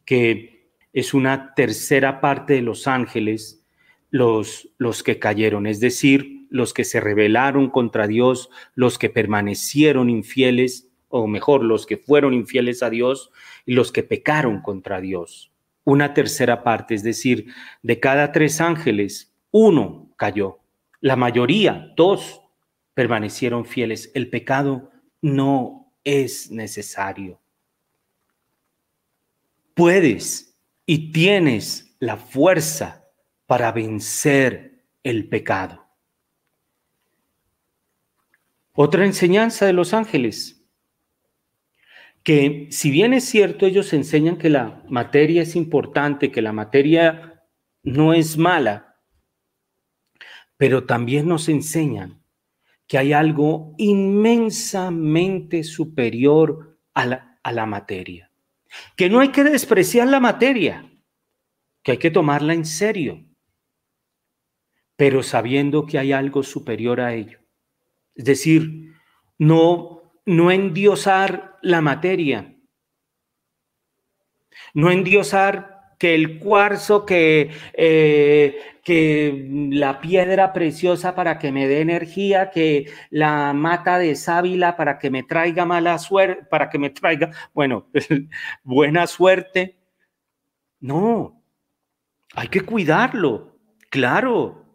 que 0.06 0.72
es 0.94 1.14
una 1.14 1.54
tercera 1.54 2.22
parte 2.22 2.54
de 2.54 2.62
los 2.62 2.88
ángeles 2.88 3.66
los, 4.12 4.70
los 4.78 5.04
que 5.04 5.20
cayeron, 5.20 5.68
es 5.68 5.80
decir, 5.80 6.48
los 6.50 6.74
que 6.74 6.84
se 6.84 7.00
rebelaron 7.00 7.70
contra 7.70 8.08
Dios, 8.08 8.50
los 8.74 8.98
que 8.98 9.10
permanecieron 9.10 10.10
infieles, 10.10 10.90
o 11.10 11.28
mejor, 11.28 11.64
los 11.64 11.86
que 11.86 11.98
fueron 11.98 12.34
infieles 12.34 12.84
a 12.84 12.90
Dios 12.90 13.32
y 13.66 13.74
los 13.74 13.92
que 13.92 14.04
pecaron 14.04 14.62
contra 14.62 15.02
Dios. 15.02 15.52
Una 15.84 16.14
tercera 16.14 16.64
parte, 16.64 16.96
es 16.96 17.04
decir, 17.04 17.54
de 17.82 18.00
cada 18.00 18.32
tres 18.32 18.62
ángeles, 18.62 19.34
uno 19.52 20.14
cayó. 20.18 20.60
La 21.02 21.16
mayoría, 21.16 21.94
dos, 21.96 22.42
permanecieron 22.94 23.66
fieles. 23.66 24.12
El 24.14 24.30
pecado 24.30 24.92
no 25.22 25.94
es 26.04 26.52
necesario. 26.52 27.40
Puedes 29.80 30.60
y 30.86 31.14
tienes 31.14 31.96
la 32.00 32.18
fuerza 32.18 33.06
para 33.46 33.72
vencer 33.72 34.84
el 35.04 35.30
pecado. 35.30 35.88
Otra 38.74 39.06
enseñanza 39.06 39.66
de 39.66 39.72
los 39.72 39.94
ángeles, 39.94 40.68
que 42.24 42.68
si 42.72 42.92
bien 42.92 43.14
es 43.14 43.24
cierto, 43.24 43.66
ellos 43.66 43.94
enseñan 43.94 44.38
que 44.38 44.50
la 44.50 44.84
materia 44.90 45.44
es 45.44 45.56
importante, 45.56 46.30
que 46.30 46.42
la 46.42 46.52
materia 46.52 47.46
no 47.82 48.14
es 48.14 48.38
mala, 48.38 48.98
pero 50.58 50.84
también 50.84 51.26
nos 51.26 51.48
enseñan 51.48 52.22
que 52.86 52.98
hay 52.98 53.14
algo 53.14 53.76
inmensamente 53.78 55.64
superior 55.64 56.78
a 56.94 57.06
la, 57.06 57.40
a 57.44 57.54
la 57.54 57.66
materia, 57.66 58.29
que 58.96 59.10
no 59.10 59.20
hay 59.20 59.30
que 59.30 59.44
despreciar 59.44 60.08
la 60.08 60.20
materia, 60.20 60.90
que 61.84 61.94
hay 61.94 61.98
que 61.98 62.12
tomarla 62.12 62.54
en 62.54 62.66
serio, 62.66 63.26
pero 64.96 65.24
sabiendo 65.24 65.86
que 65.86 65.98
hay 65.98 66.12
algo 66.12 66.44
superior 66.44 67.00
a 67.00 67.14
ello. 67.14 67.40
Es 68.16 68.26
decir, 68.26 68.94
no, 69.38 70.14
no 70.26 70.52
endiosar 70.52 71.58
la 71.62 71.82
materia, 71.82 72.56
no 74.74 74.92
endiosar 74.92 75.79
que 76.00 76.16
el 76.16 76.40
cuarzo, 76.40 77.06
que, 77.06 77.52
eh, 77.74 78.58
que 78.84 79.48
la 79.72 80.00
piedra 80.00 80.54
preciosa 80.54 81.14
para 81.14 81.38
que 81.38 81.52
me 81.52 81.68
dé 81.68 81.82
energía, 81.82 82.52
que 82.52 82.90
la 83.10 83.54
mata 83.54 84.00
de 84.00 84.16
sábila 84.16 84.78
para 84.78 84.98
que 84.98 85.12
me 85.12 85.24
traiga 85.24 85.66
mala 85.66 86.00
suerte, 86.00 86.46
para 86.46 86.70
que 86.70 86.80
me 86.80 86.90
traiga, 86.90 87.32
bueno, 87.54 87.88
buena 88.64 89.08
suerte. 89.08 89.78
No, 90.80 91.44
hay 92.34 92.48
que 92.48 92.62
cuidarlo, 92.62 93.60
claro, 93.90 94.66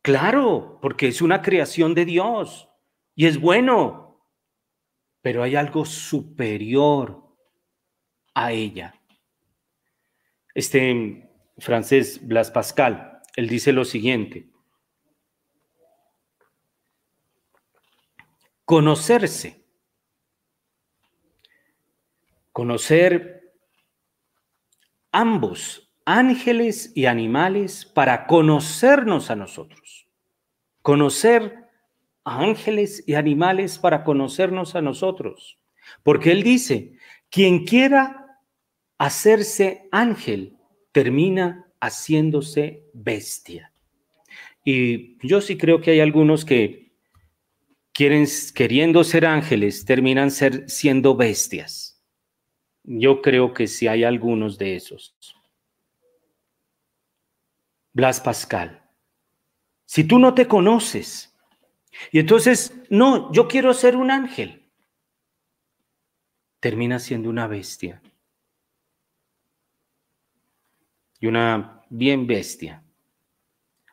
claro, 0.00 0.78
porque 0.80 1.08
es 1.08 1.20
una 1.20 1.42
creación 1.42 1.94
de 1.94 2.06
Dios 2.06 2.70
y 3.14 3.26
es 3.26 3.38
bueno, 3.38 4.22
pero 5.20 5.42
hay 5.42 5.56
algo 5.56 5.84
superior 5.84 7.22
a 8.34 8.52
ella. 8.52 8.94
Este 10.56 11.28
francés 11.58 12.26
Blas 12.26 12.50
Pascal, 12.50 13.20
él 13.36 13.46
dice 13.46 13.72
lo 13.74 13.84
siguiente. 13.84 14.48
Conocerse. 18.64 19.66
Conocer 22.52 23.52
ambos, 25.12 25.92
ángeles 26.06 26.90
y 26.94 27.04
animales, 27.04 27.84
para 27.84 28.26
conocernos 28.26 29.30
a 29.30 29.36
nosotros. 29.36 30.08
Conocer 30.80 31.68
ángeles 32.24 33.04
y 33.06 33.12
animales 33.12 33.78
para 33.78 34.04
conocernos 34.04 34.74
a 34.74 34.80
nosotros. 34.80 35.58
Porque 36.02 36.32
él 36.32 36.42
dice, 36.42 36.96
quien 37.28 37.66
quiera 37.66 38.25
hacerse 38.98 39.88
ángel 39.92 40.56
termina 40.92 41.66
haciéndose 41.80 42.84
bestia. 42.92 43.72
Y 44.64 45.18
yo 45.26 45.40
sí 45.40 45.56
creo 45.56 45.80
que 45.80 45.92
hay 45.92 46.00
algunos 46.00 46.44
que 46.44 46.92
quieren, 47.92 48.26
queriendo 48.54 49.04
ser 49.04 49.26
ángeles, 49.26 49.84
terminan 49.84 50.30
ser, 50.30 50.68
siendo 50.68 51.14
bestias. 51.14 52.02
Yo 52.82 53.20
creo 53.20 53.52
que 53.52 53.66
sí 53.66 53.86
hay 53.86 54.04
algunos 54.04 54.58
de 54.58 54.76
esos. 54.76 55.16
Blas 57.92 58.20
Pascal, 58.20 58.82
si 59.86 60.04
tú 60.04 60.18
no 60.18 60.34
te 60.34 60.46
conoces, 60.46 61.34
y 62.12 62.18
entonces, 62.18 62.74
no, 62.90 63.32
yo 63.32 63.48
quiero 63.48 63.72
ser 63.72 63.96
un 63.96 64.10
ángel, 64.10 64.70
termina 66.60 66.98
siendo 66.98 67.30
una 67.30 67.46
bestia 67.46 68.02
y 71.20 71.26
una 71.26 71.82
bien 71.88 72.26
bestia. 72.26 72.82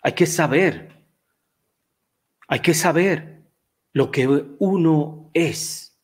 Hay 0.01 0.13
que 0.13 0.25
saber, 0.25 1.05
hay 2.47 2.59
que 2.59 2.73
saber 2.73 3.43
lo 3.93 4.11
que 4.11 4.27
uno 4.59 5.29
es. 5.33 5.97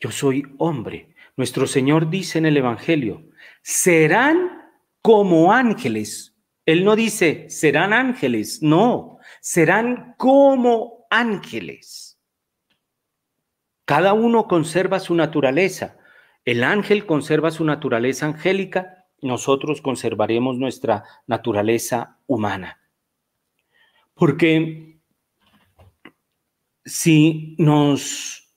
Yo 0.00 0.10
soy 0.10 0.44
hombre. 0.58 1.14
Nuestro 1.36 1.66
Señor 1.66 2.10
dice 2.10 2.38
en 2.38 2.46
el 2.46 2.56
Evangelio, 2.56 3.24
serán 3.62 4.62
como 5.00 5.52
ángeles. 5.52 6.36
Él 6.66 6.84
no 6.84 6.96
dice, 6.96 7.48
serán 7.48 7.92
ángeles, 7.92 8.62
no, 8.62 9.18
serán 9.40 10.14
como 10.18 11.06
ángeles. 11.10 12.20
Cada 13.84 14.12
uno 14.12 14.46
conserva 14.46 15.00
su 15.00 15.14
naturaleza. 15.14 15.98
El 16.44 16.64
ángel 16.64 17.06
conserva 17.06 17.50
su 17.50 17.64
naturaleza 17.64 18.26
angélica 18.26 19.01
nosotros 19.22 19.80
conservaremos 19.80 20.58
nuestra 20.58 21.04
naturaleza 21.26 22.18
humana. 22.26 22.80
Porque 24.14 25.00
si 26.84 27.54
nos 27.58 28.52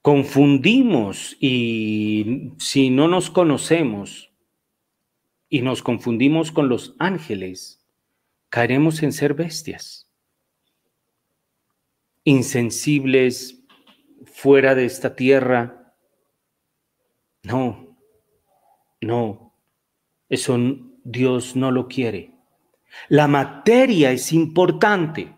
confundimos 0.00 1.36
y 1.38 2.52
si 2.58 2.90
no 2.90 3.06
nos 3.06 3.30
conocemos 3.30 4.32
y 5.48 5.60
nos 5.62 5.82
confundimos 5.82 6.50
con 6.50 6.68
los 6.68 6.96
ángeles, 6.98 7.86
caeremos 8.48 9.02
en 9.02 9.12
ser 9.12 9.34
bestias, 9.34 10.10
insensibles, 12.24 13.62
fuera 14.24 14.74
de 14.74 14.86
esta 14.86 15.14
tierra. 15.14 15.94
No, 17.42 17.91
no, 19.02 19.54
eso 20.28 20.58
Dios 21.04 21.56
no 21.56 21.70
lo 21.70 21.88
quiere. 21.88 22.32
La 23.08 23.28
materia 23.28 24.12
es 24.12 24.32
importante, 24.32 25.36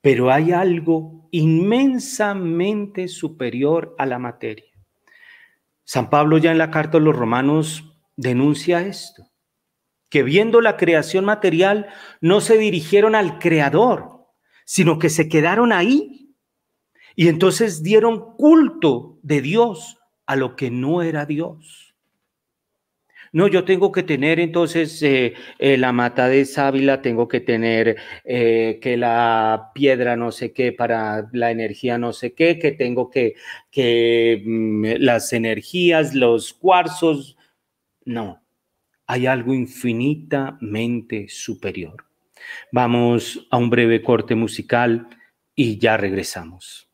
pero 0.00 0.30
hay 0.30 0.52
algo 0.52 1.28
inmensamente 1.30 3.08
superior 3.08 3.94
a 3.98 4.06
la 4.06 4.18
materia. 4.18 4.70
San 5.84 6.10
Pablo 6.10 6.38
ya 6.38 6.50
en 6.52 6.58
la 6.58 6.70
carta 6.70 6.98
a 6.98 7.00
los 7.00 7.16
romanos 7.16 7.84
denuncia 8.16 8.82
esto, 8.82 9.30
que 10.08 10.22
viendo 10.22 10.60
la 10.60 10.76
creación 10.76 11.24
material 11.24 11.88
no 12.20 12.40
se 12.40 12.58
dirigieron 12.58 13.14
al 13.14 13.38
creador, 13.38 14.26
sino 14.64 14.98
que 14.98 15.08
se 15.08 15.28
quedaron 15.28 15.72
ahí 15.72 16.36
y 17.16 17.28
entonces 17.28 17.82
dieron 17.82 18.36
culto 18.36 19.18
de 19.22 19.40
Dios 19.40 19.98
a 20.26 20.36
lo 20.36 20.56
que 20.56 20.70
no 20.70 21.02
era 21.02 21.26
Dios. 21.26 21.89
No, 23.32 23.46
yo 23.46 23.64
tengo 23.64 23.92
que 23.92 24.02
tener 24.02 24.40
entonces 24.40 25.00
eh, 25.02 25.34
eh, 25.58 25.76
la 25.76 25.92
mata 25.92 26.28
de 26.28 26.44
sábila, 26.44 27.00
tengo 27.00 27.28
que 27.28 27.40
tener 27.40 27.96
eh, 28.24 28.80
que 28.82 28.96
la 28.96 29.70
piedra 29.72 30.16
no 30.16 30.32
sé 30.32 30.52
qué 30.52 30.72
para 30.72 31.28
la 31.32 31.52
energía 31.52 31.96
no 31.96 32.12
sé 32.12 32.34
qué, 32.34 32.58
que 32.58 32.72
tengo 32.72 33.08
que, 33.08 33.34
que 33.70 34.42
mm, 34.44 34.84
las 34.98 35.32
energías, 35.32 36.14
los 36.14 36.52
cuarzos. 36.52 37.36
No, 38.04 38.42
hay 39.06 39.26
algo 39.26 39.54
infinitamente 39.54 41.28
superior. 41.28 42.06
Vamos 42.72 43.46
a 43.50 43.58
un 43.58 43.70
breve 43.70 44.02
corte 44.02 44.34
musical 44.34 45.08
y 45.54 45.78
ya 45.78 45.96
regresamos. 45.96 46.89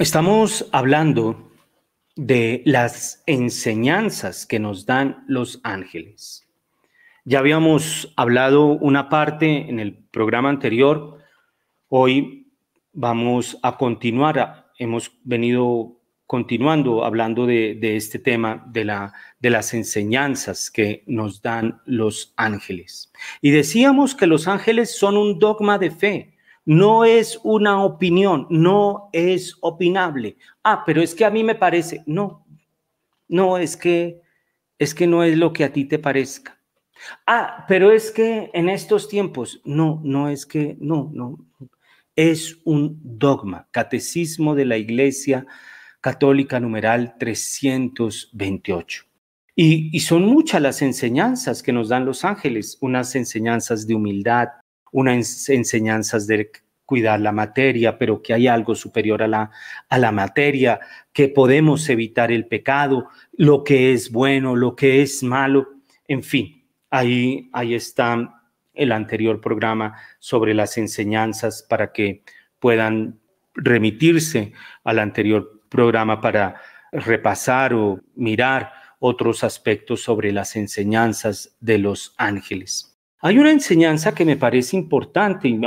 Estamos 0.00 0.68
hablando 0.70 1.50
de 2.14 2.62
las 2.64 3.24
enseñanzas 3.26 4.46
que 4.46 4.60
nos 4.60 4.86
dan 4.86 5.24
los 5.26 5.58
ángeles. 5.64 6.46
Ya 7.24 7.40
habíamos 7.40 8.14
hablado 8.16 8.66
una 8.66 9.08
parte 9.08 9.68
en 9.68 9.80
el 9.80 9.96
programa 9.96 10.50
anterior. 10.50 11.18
Hoy 11.88 12.52
vamos 12.92 13.58
a 13.60 13.76
continuar. 13.76 14.70
Hemos 14.78 15.18
venido 15.24 16.00
continuando 16.26 17.04
hablando 17.04 17.44
de, 17.44 17.96
este 17.96 18.20
tema 18.20 18.64
de, 18.68 18.84
la, 18.84 19.12
de 19.40 19.50
las 19.50 19.74
enseñanzas 19.74 20.70
que 20.70 21.02
nos 21.08 21.42
dan 21.42 21.80
los 21.86 22.34
ángeles. 22.36 23.12
Y 23.42 23.50
decíamos 23.50 24.14
que 24.14 24.28
los 24.28 24.46
ángeles 24.46 24.96
son 24.96 25.16
un 25.16 25.40
dogma 25.40 25.76
de 25.76 25.90
fe 25.90 26.37
no 26.68 27.06
es 27.06 27.40
una 27.44 27.82
opinión, 27.82 28.46
no 28.50 29.08
es 29.14 29.56
opinable. 29.62 30.36
Ah, 30.62 30.82
pero 30.84 31.00
es 31.00 31.14
que 31.14 31.24
a 31.24 31.30
mí 31.30 31.42
me 31.42 31.54
parece. 31.54 32.02
No, 32.04 32.44
no 33.26 33.56
es 33.56 33.74
que 33.74 34.20
es 34.78 34.94
que 34.94 35.06
no 35.06 35.24
es 35.24 35.38
lo 35.38 35.54
que 35.54 35.64
a 35.64 35.72
ti 35.72 35.86
te 35.86 35.98
parezca. 35.98 36.60
Ah, 37.26 37.64
pero 37.66 37.90
es 37.90 38.10
que 38.10 38.50
en 38.52 38.68
estos 38.68 39.08
tiempos, 39.08 39.62
no, 39.64 40.02
no 40.04 40.28
es 40.28 40.44
que, 40.44 40.76
no, 40.78 41.10
no, 41.14 41.38
es 42.14 42.58
un 42.64 43.00
dogma, 43.02 43.66
catecismo 43.70 44.54
de 44.54 44.66
la 44.66 44.76
Iglesia 44.76 45.46
Católica 46.02 46.60
numeral 46.60 47.16
328. 47.18 49.04
Y, 49.56 49.88
y 49.96 50.00
son 50.00 50.26
muchas 50.26 50.60
las 50.60 50.82
enseñanzas 50.82 51.62
que 51.62 51.72
nos 51.72 51.88
dan 51.88 52.04
los 52.04 52.26
ángeles, 52.26 52.76
unas 52.82 53.14
enseñanzas 53.14 53.86
de 53.86 53.94
humildad, 53.94 54.48
unas 54.92 55.48
enseñanzas 55.48 56.26
de 56.26 56.50
cuidar 56.84 57.20
la 57.20 57.32
materia, 57.32 57.98
pero 57.98 58.22
que 58.22 58.32
hay 58.32 58.46
algo 58.46 58.74
superior 58.74 59.22
a 59.22 59.28
la, 59.28 59.50
a 59.88 59.98
la 59.98 60.10
materia, 60.10 60.80
que 61.12 61.28
podemos 61.28 61.88
evitar 61.90 62.32
el 62.32 62.46
pecado, 62.46 63.08
lo 63.32 63.62
que 63.62 63.92
es 63.92 64.10
bueno, 64.10 64.56
lo 64.56 64.74
que 64.74 65.02
es 65.02 65.22
malo, 65.22 65.68
en 66.06 66.22
fin, 66.22 66.64
ahí, 66.90 67.50
ahí 67.52 67.74
está 67.74 68.42
el 68.72 68.92
anterior 68.92 69.40
programa 69.40 69.98
sobre 70.18 70.54
las 70.54 70.78
enseñanzas 70.78 71.66
para 71.68 71.92
que 71.92 72.22
puedan 72.58 73.20
remitirse 73.54 74.52
al 74.84 74.98
anterior 74.98 75.60
programa 75.68 76.20
para 76.20 76.60
repasar 76.92 77.74
o 77.74 78.00
mirar 78.14 78.72
otros 78.98 79.44
aspectos 79.44 80.02
sobre 80.02 80.32
las 80.32 80.56
enseñanzas 80.56 81.56
de 81.60 81.78
los 81.78 82.14
ángeles. 82.16 82.87
Hay 83.20 83.38
una 83.38 83.50
enseñanza 83.50 84.14
que 84.14 84.24
me 84.24 84.36
parece 84.36 84.76
importante, 84.76 85.58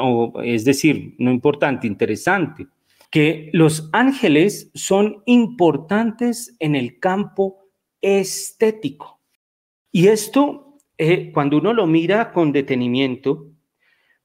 es 0.44 0.64
decir, 0.64 1.16
no 1.18 1.32
importante, 1.32 1.86
interesante, 1.86 2.68
que 3.10 3.50
los 3.52 3.90
ángeles 3.92 4.72
son 4.74 5.22
importantes 5.26 6.56
en 6.60 6.76
el 6.76 7.00
campo 7.00 7.68
estético. 8.00 9.20
Y 9.92 10.08
esto, 10.08 10.78
eh, 10.98 11.32
cuando 11.34 11.58
uno 11.58 11.74
lo 11.74 11.88
mira 11.88 12.32
con 12.32 12.54
detenimiento, 12.54 13.48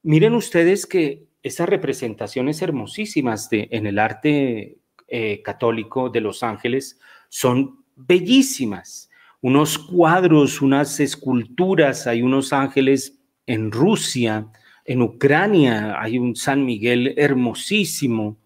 miren 0.05 0.35
ustedes 0.35 0.87
que 0.87 1.27
esas 1.43 1.69
representaciones 1.69 2.63
hermosísimas 2.63 3.49
en 3.51 3.87
el 3.87 3.99
arte 3.99 4.79
eh, 5.09 5.43
católico 5.43 6.11
de 6.11 6.21
los 6.21 6.45
ángeles 6.45 7.01
son 7.29 7.85
bellísimas. 7.97 9.11
Unos 9.41 9.79
cuadros, 9.79 10.63
unas 10.63 10.99
esculturas, 11.01 12.07
hay 12.07 12.23
unos 12.23 12.53
ángeles 12.53 13.19
en 13.47 13.71
Rusia, 13.71 14.49
en 14.85 15.03
Ucrania 15.03 16.01
hay 16.01 16.19
un 16.19 16.37
San 16.37 16.65
Miguel 16.65 17.15
hermosísimo, 17.17 18.39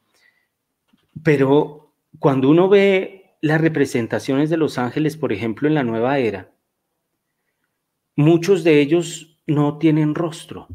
pero 1.23 1.93
cuando 2.19 2.49
uno 2.49 2.69
ve 2.69 3.37
las 3.43 3.61
representaciones 3.61 4.51
de 4.51 4.57
los 4.57 4.79
ángeles, 4.79 5.17
por 5.17 5.33
ejemplo, 5.33 5.69
en 5.69 5.75
la 5.75 5.85
nueva 5.85 6.19
era, 6.19 6.51
muchos 8.17 8.65
de 8.65 8.81
ellos 8.81 9.39
no 9.47 9.79
tienen 9.79 10.15
rostro. 10.15 10.69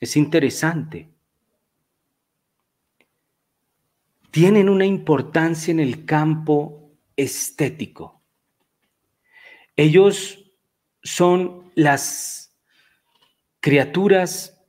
Es 0.00 0.16
interesante. 0.16 1.10
Tienen 4.30 4.68
una 4.68 4.86
importancia 4.86 5.70
en 5.70 5.80
el 5.80 6.04
campo 6.06 6.90
estético. 7.16 8.21
Ellos 9.76 10.38
son 11.02 11.72
las 11.74 12.58
criaturas 13.60 14.60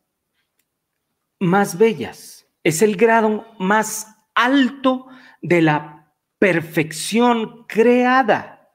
más 1.40 1.78
bellas. 1.78 2.48
Es 2.64 2.82
el 2.82 2.96
grado 2.96 3.46
más 3.60 4.08
alto 4.34 5.08
de 5.42 5.62
la 5.62 6.14
perfección 6.40 7.66
creada. 7.68 8.72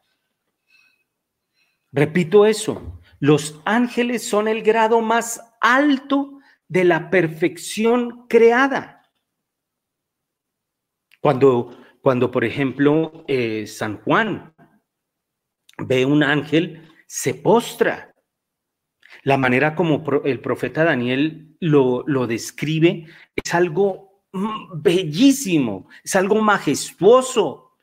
Repito 1.93 2.45
eso, 2.45 3.01
los 3.19 3.61
ángeles 3.65 4.29
son 4.29 4.47
el 4.49 4.63
grado 4.63 5.01
más 5.01 5.43
alto 5.61 6.39
de 6.69 6.85
la 6.85 7.11
perfección 7.11 8.27
creada. 8.29 9.11
Cuando, 11.21 11.77
cuando 12.03 12.31
por 12.31 12.45
ejemplo, 12.45 13.25
eh, 13.27 13.67
San 13.67 14.01
Juan 14.03 14.55
ve 15.79 16.05
un 16.05 16.23
ángel, 16.23 16.89
se 17.07 17.35
postra 17.35 18.09
la 19.23 19.37
manera 19.37 19.75
como 19.75 20.05
el 20.25 20.41
profeta 20.41 20.85
Daniel 20.85 21.57
lo, 21.61 22.05
lo 22.07 22.27
describe 22.27 23.07
es 23.35 23.55
algo 23.55 24.23
mm, 24.33 24.81
bellísimo, 24.83 25.89
es 26.05 26.17
algo 26.17 26.41
majestuoso, 26.41 27.77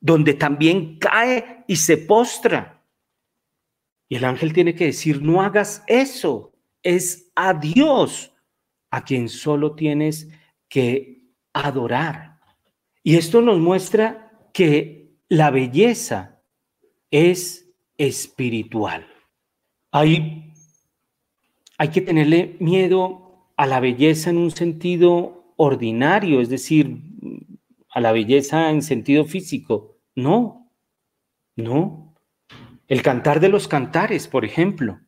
donde 0.00 0.34
también 0.34 0.98
cae 0.98 1.64
y 1.66 1.76
se 1.76 1.96
postra. 1.96 2.84
Y 4.08 4.16
el 4.16 4.24
ángel 4.24 4.52
tiene 4.52 4.74
que 4.74 4.86
decir, 4.86 5.22
no 5.22 5.42
hagas 5.42 5.82
eso, 5.86 6.52
es 6.82 7.30
a 7.34 7.54
Dios 7.54 8.32
a 8.90 9.04
quien 9.04 9.28
solo 9.28 9.74
tienes 9.74 10.28
que 10.68 11.30
adorar. 11.52 12.40
Y 13.02 13.16
esto 13.16 13.40
nos 13.40 13.58
muestra 13.58 14.50
que 14.52 15.16
la 15.28 15.50
belleza 15.50 16.31
es 17.12 17.68
espiritual. 17.96 19.06
Hay 19.92 20.52
hay 21.82 21.88
que 21.88 22.00
tenerle 22.00 22.54
miedo 22.60 23.48
a 23.56 23.66
la 23.66 23.80
belleza 23.80 24.30
en 24.30 24.38
un 24.38 24.52
sentido 24.52 25.52
ordinario, 25.56 26.40
es 26.40 26.48
decir, 26.48 27.02
a 27.90 28.00
la 28.00 28.12
belleza 28.12 28.70
en 28.70 28.82
sentido 28.82 29.24
físico. 29.24 29.96
No, 30.14 30.70
no. 31.56 32.14
El 32.86 33.02
cantar 33.02 33.40
de 33.40 33.48
los 33.48 33.66
cantares, 33.66 34.28
por 34.28 34.44
ejemplo. 34.44 35.00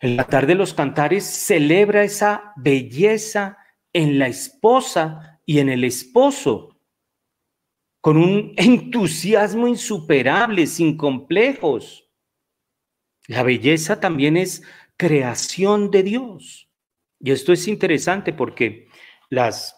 El 0.00 0.16
cantar 0.16 0.48
de 0.48 0.56
los 0.56 0.74
cantares 0.74 1.24
celebra 1.24 2.02
esa 2.02 2.52
belleza 2.56 3.58
en 3.92 4.18
la 4.18 4.26
esposa 4.26 5.40
y 5.46 5.60
en 5.60 5.68
el 5.68 5.84
esposo, 5.84 6.75
con 8.06 8.18
un 8.18 8.52
entusiasmo 8.56 9.66
insuperable, 9.66 10.68
sin 10.68 10.96
complejos. 10.96 12.08
La 13.26 13.42
belleza 13.42 13.98
también 13.98 14.36
es 14.36 14.62
creación 14.96 15.90
de 15.90 16.04
Dios. 16.04 16.70
Y 17.18 17.32
esto 17.32 17.52
es 17.52 17.66
interesante 17.66 18.32
porque 18.32 18.86
las, 19.28 19.76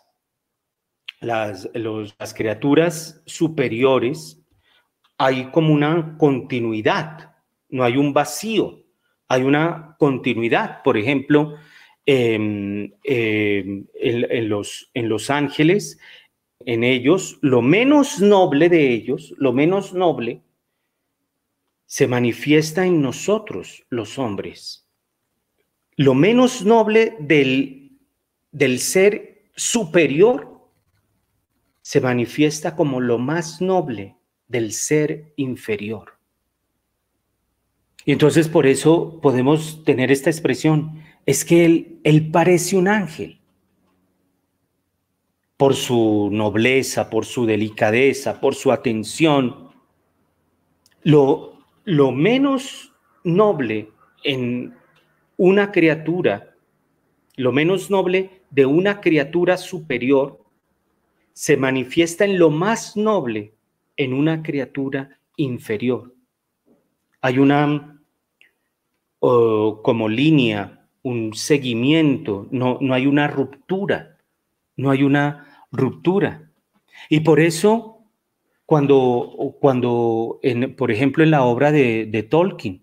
las, 1.21 1.71
las 1.73 2.35
criaturas 2.35 3.23
superiores 3.25 4.45
hay 5.17 5.51
como 5.51 5.73
una 5.73 6.19
continuidad, 6.19 7.35
no 7.71 7.83
hay 7.83 7.97
un 7.97 8.13
vacío, 8.13 8.85
hay 9.27 9.43
una 9.43 9.97
continuidad. 9.99 10.83
Por 10.83 10.99
ejemplo, 10.99 11.55
em, 12.05 12.93
em, 13.05 13.87
en, 13.95 14.49
los, 14.51 14.91
en 14.93 15.09
los 15.09 15.31
ángeles, 15.31 15.99
en 16.61 16.85
ellos, 16.85 17.39
lo 17.41 17.63
menos 17.63 18.21
noble 18.21 18.69
de 18.69 18.93
ellos, 18.93 19.35
lo 19.39 19.53
menos 19.53 19.95
noble, 19.95 20.43
se 21.87 22.07
manifiesta 22.07 22.85
en 22.85 23.01
nosotros, 23.01 23.85
los 23.89 24.19
hombres 24.19 24.89
lo 25.99 26.15
menos 26.15 26.65
noble 26.65 27.17
del, 27.19 27.99
del 28.53 28.79
ser 28.79 29.51
superior 29.57 30.71
se 31.83 32.01
manifiesta 32.01 32.77
como 32.77 33.01
lo 33.01 33.19
más 33.19 33.61
noble 33.61 34.17
del 34.47 34.73
ser 34.73 35.33
inferior. 35.37 36.13
Y 38.05 38.13
entonces 38.13 38.49
por 38.49 38.69
eso 38.69 39.21
podemos 39.21 39.83
tener 39.85 40.13
esta 40.13 40.31
expresión, 40.31 41.03
es 41.27 41.45
que 41.45 41.65
él, 41.65 42.01
él 42.05 42.31
parece 42.31 42.77
un 42.77 42.87
ángel, 42.87 43.38
por 45.59 45.75
su 45.75 46.31
nobleza, 46.33 47.11
por 47.11 47.27
su 47.27 47.45
delicadeza, 47.45 48.41
por 48.41 48.55
su 48.55 48.73
atención. 48.73 49.71
Lo, 51.03 51.59
lo 51.85 52.13
menos 52.13 52.95
noble 53.25 53.91
en 54.23 54.75
una 55.37 55.73
criatura, 55.73 56.55
lo 57.37 57.53
menos 57.53 57.91
noble 57.91 58.43
de 58.51 58.67
una 58.67 59.01
criatura 59.01 59.57
superior, 59.57 60.41
se 61.33 61.57
manifiesta 61.57 62.25
en 62.25 62.39
lo 62.39 62.51
más 62.51 62.97
noble 62.97 63.53
en 63.97 64.13
una 64.13 64.43
criatura 64.43 65.19
inferior. 65.37 66.15
Hay 67.21 67.39
una 67.41 68.01
como 69.19 70.09
línea, 70.09 70.87
un 71.03 71.35
seguimiento, 71.35 72.47
no, 72.53 72.79
no 72.81 72.95
hay 72.95 73.07
una 73.09 73.27
ruptura, 73.27 74.18
no 74.79 74.91
hay 74.91 75.03
una 75.03 75.67
ruptura. 75.71 76.51
Y 77.11 77.21
por 77.21 77.41
eso, 77.41 77.99
cuando, 78.65 79.57
cuando 79.61 80.39
en, 80.43 80.75
por 80.75 80.91
ejemplo, 80.91 81.23
en 81.23 81.33
la 81.33 81.43
obra 81.43 81.71
de, 81.73 82.27
Tolkien, 82.31 82.83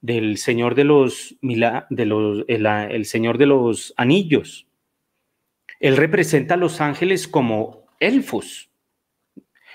del 0.00 0.36
Señor 0.36 0.76
de 0.76 0.84
los, 0.84 1.34
de 1.40 2.06
los 2.06 2.44
el, 2.46 3.04
Señor 3.06 3.38
de 3.38 3.46
los 3.46 3.94
Anillos, 3.96 4.68
él 5.80 5.96
representa 5.96 6.54
a 6.54 6.58
los 6.58 6.80
ángeles 6.80 7.26
como 7.26 7.86
elfos, 7.98 8.70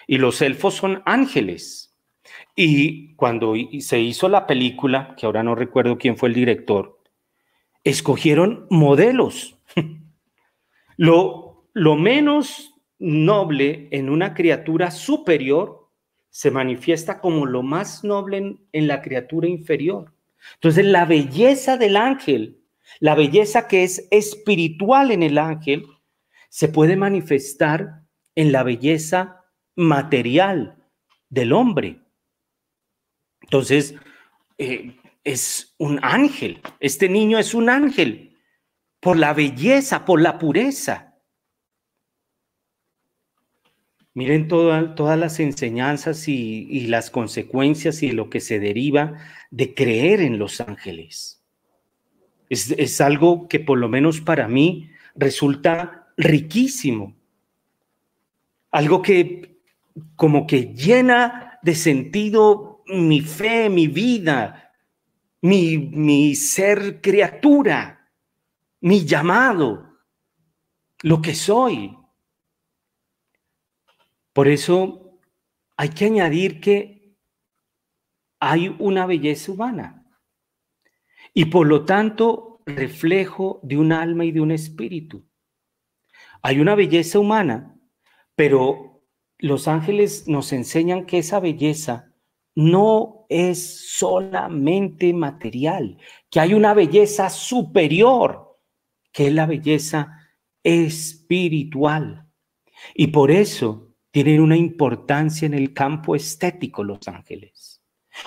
y 0.07 0.17
los 0.17 0.41
elfos 0.41 0.75
son 0.75 1.01
ángeles. 1.05 1.95
Y 2.55 3.15
cuando 3.15 3.55
se 3.79 3.99
hizo 3.99 4.29
la 4.29 4.45
película, 4.45 5.15
que 5.17 5.25
ahora 5.25 5.43
no 5.43 5.55
recuerdo 5.55 5.97
quién 5.97 6.17
fue 6.17 6.29
el 6.29 6.35
director, 6.35 6.99
escogieron 7.83 8.67
modelos. 8.69 9.57
lo, 11.01 11.65
lo 11.73 11.95
menos 11.95 12.75
noble 12.99 13.87
en 13.89 14.07
una 14.07 14.35
criatura 14.35 14.91
superior 14.91 15.89
se 16.29 16.51
manifiesta 16.51 17.19
como 17.19 17.47
lo 17.47 17.63
más 17.63 18.03
noble 18.03 18.59
en, 18.71 18.87
la 18.87 19.01
criatura 19.01 19.47
inferior. 19.47 20.13
Entonces, 20.53 20.85
la 20.85 21.05
belleza 21.05 21.75
del 21.75 21.97
ángel, 21.97 22.61
la 22.99 23.15
belleza 23.15 23.67
que 23.67 23.83
es 23.83 24.07
espiritual 24.11 25.09
en 25.09 25.23
el 25.23 25.39
ángel, 25.39 25.87
se 26.49 26.67
puede 26.67 26.95
manifestar 26.95 28.03
en 28.35 28.51
la 28.51 28.61
belleza 28.61 29.43
material 29.75 30.85
del 31.29 31.51
hombre. 31.51 31.99
Entonces, 33.41 33.95
eh, 34.59 34.95
es 35.23 35.73
un 35.79 35.99
ángel. 36.03 36.61
Este 36.79 37.09
niño 37.09 37.39
es 37.39 37.55
un 37.55 37.69
ángel 37.69 38.30
por 39.01 39.17
la 39.17 39.33
belleza, 39.33 40.05
por 40.05 40.21
la 40.21 40.37
pureza. 40.37 41.15
Miren 44.13 44.47
todas 44.47 45.17
las 45.17 45.39
enseñanzas 45.39 46.27
y, 46.27 46.87
las 46.87 47.09
consecuencias 47.09 48.03
y 48.03 48.11
lo 48.11 48.29
que 48.29 48.39
se 48.39 48.59
deriva 48.59 49.17
de 49.49 49.73
creer 49.73 50.21
en 50.21 50.37
los 50.37 50.61
ángeles. 50.61 51.43
Es, 52.49 52.71
es 52.71 53.01
algo 53.01 53.47
que 53.47 53.59
por 53.59 53.79
lo 53.79 53.89
menos 53.89 54.21
para 54.21 54.47
mí 54.47 54.91
resulta 55.15 56.13
riquísimo. 56.17 57.15
Algo 58.69 59.01
que 59.01 59.61
como 60.15 60.45
que 60.45 60.73
llena 60.73 61.59
de 61.63 61.75
sentido 61.75 62.83
mi 62.87 63.21
fe, 63.21 63.69
mi 63.69 63.87
vida, 63.87 64.73
mi, 65.41 65.77
mi 65.77 66.35
ser 66.35 67.01
criatura, 67.01 68.00
mi 68.81 69.05
llamado, 69.05 69.99
lo 71.03 71.21
que 71.21 71.33
soy. 71.33 71.97
Por 74.33 74.47
eso 74.47 75.19
hay 75.77 75.89
que 75.89 76.05
añadir 76.05 76.59
que 76.59 77.15
hay 78.39 78.75
una 78.79 79.05
belleza 79.05 79.51
humana 79.51 80.05
y 81.33 81.45
por 81.45 81.67
lo 81.67 81.85
tanto 81.85 82.61
reflejo 82.65 83.59
de 83.63 83.77
un 83.77 83.91
alma 83.91 84.25
y 84.25 84.31
de 84.31 84.41
un 84.41 84.51
espíritu. 84.51 85.25
Hay 86.41 86.59
una 86.59 86.75
belleza 86.75 87.19
humana, 87.19 87.79
pero 88.35 89.03
los 89.37 89.67
ángeles 89.67 90.27
nos 90.27 90.53
enseñan 90.53 91.05
que 91.05 91.19
esa 91.19 91.39
belleza 91.39 92.13
no 92.55 93.25
es 93.29 93.91
solamente 93.95 95.13
material, 95.13 95.97
que 96.29 96.39
hay 96.39 96.53
una 96.53 96.73
belleza 96.73 97.29
superior, 97.29 98.50
que 99.11 99.27
es 99.27 99.33
la 99.33 99.45
belleza 99.45 100.17
espiritual. 100.63 102.27
Y 102.95 103.07
por 103.07 103.31
eso 103.31 103.91
tienen 104.11 104.41
una 104.41 104.57
importancia 104.57 105.45
en 105.45 105.53
el 105.53 105.73
campo 105.73 106.15
estético 106.15 106.83
los 106.83 107.07
ángeles. 107.07 107.81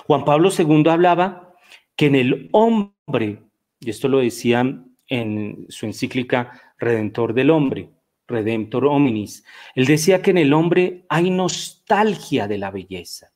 Juan 0.07 0.25
Pablo 0.25 0.49
II 0.57 0.89
hablaba 0.89 1.53
que 1.95 2.07
en 2.07 2.15
el 2.15 2.49
hombre, 2.51 3.43
y 3.79 3.89
esto 3.89 4.07
lo 4.07 4.19
decía 4.19 4.83
en 5.07 5.65
su 5.69 5.85
encíclica 5.85 6.73
Redentor 6.77 7.33
del 7.33 7.51
Hombre, 7.51 7.91
Redemptor 8.27 8.85
Hominis, 8.85 9.45
él 9.75 9.85
decía 9.85 10.21
que 10.21 10.31
en 10.31 10.39
el 10.39 10.53
hombre 10.53 11.05
hay 11.09 11.29
nostalgia 11.29 12.47
de 12.47 12.57
la 12.57 12.71
belleza. 12.71 13.31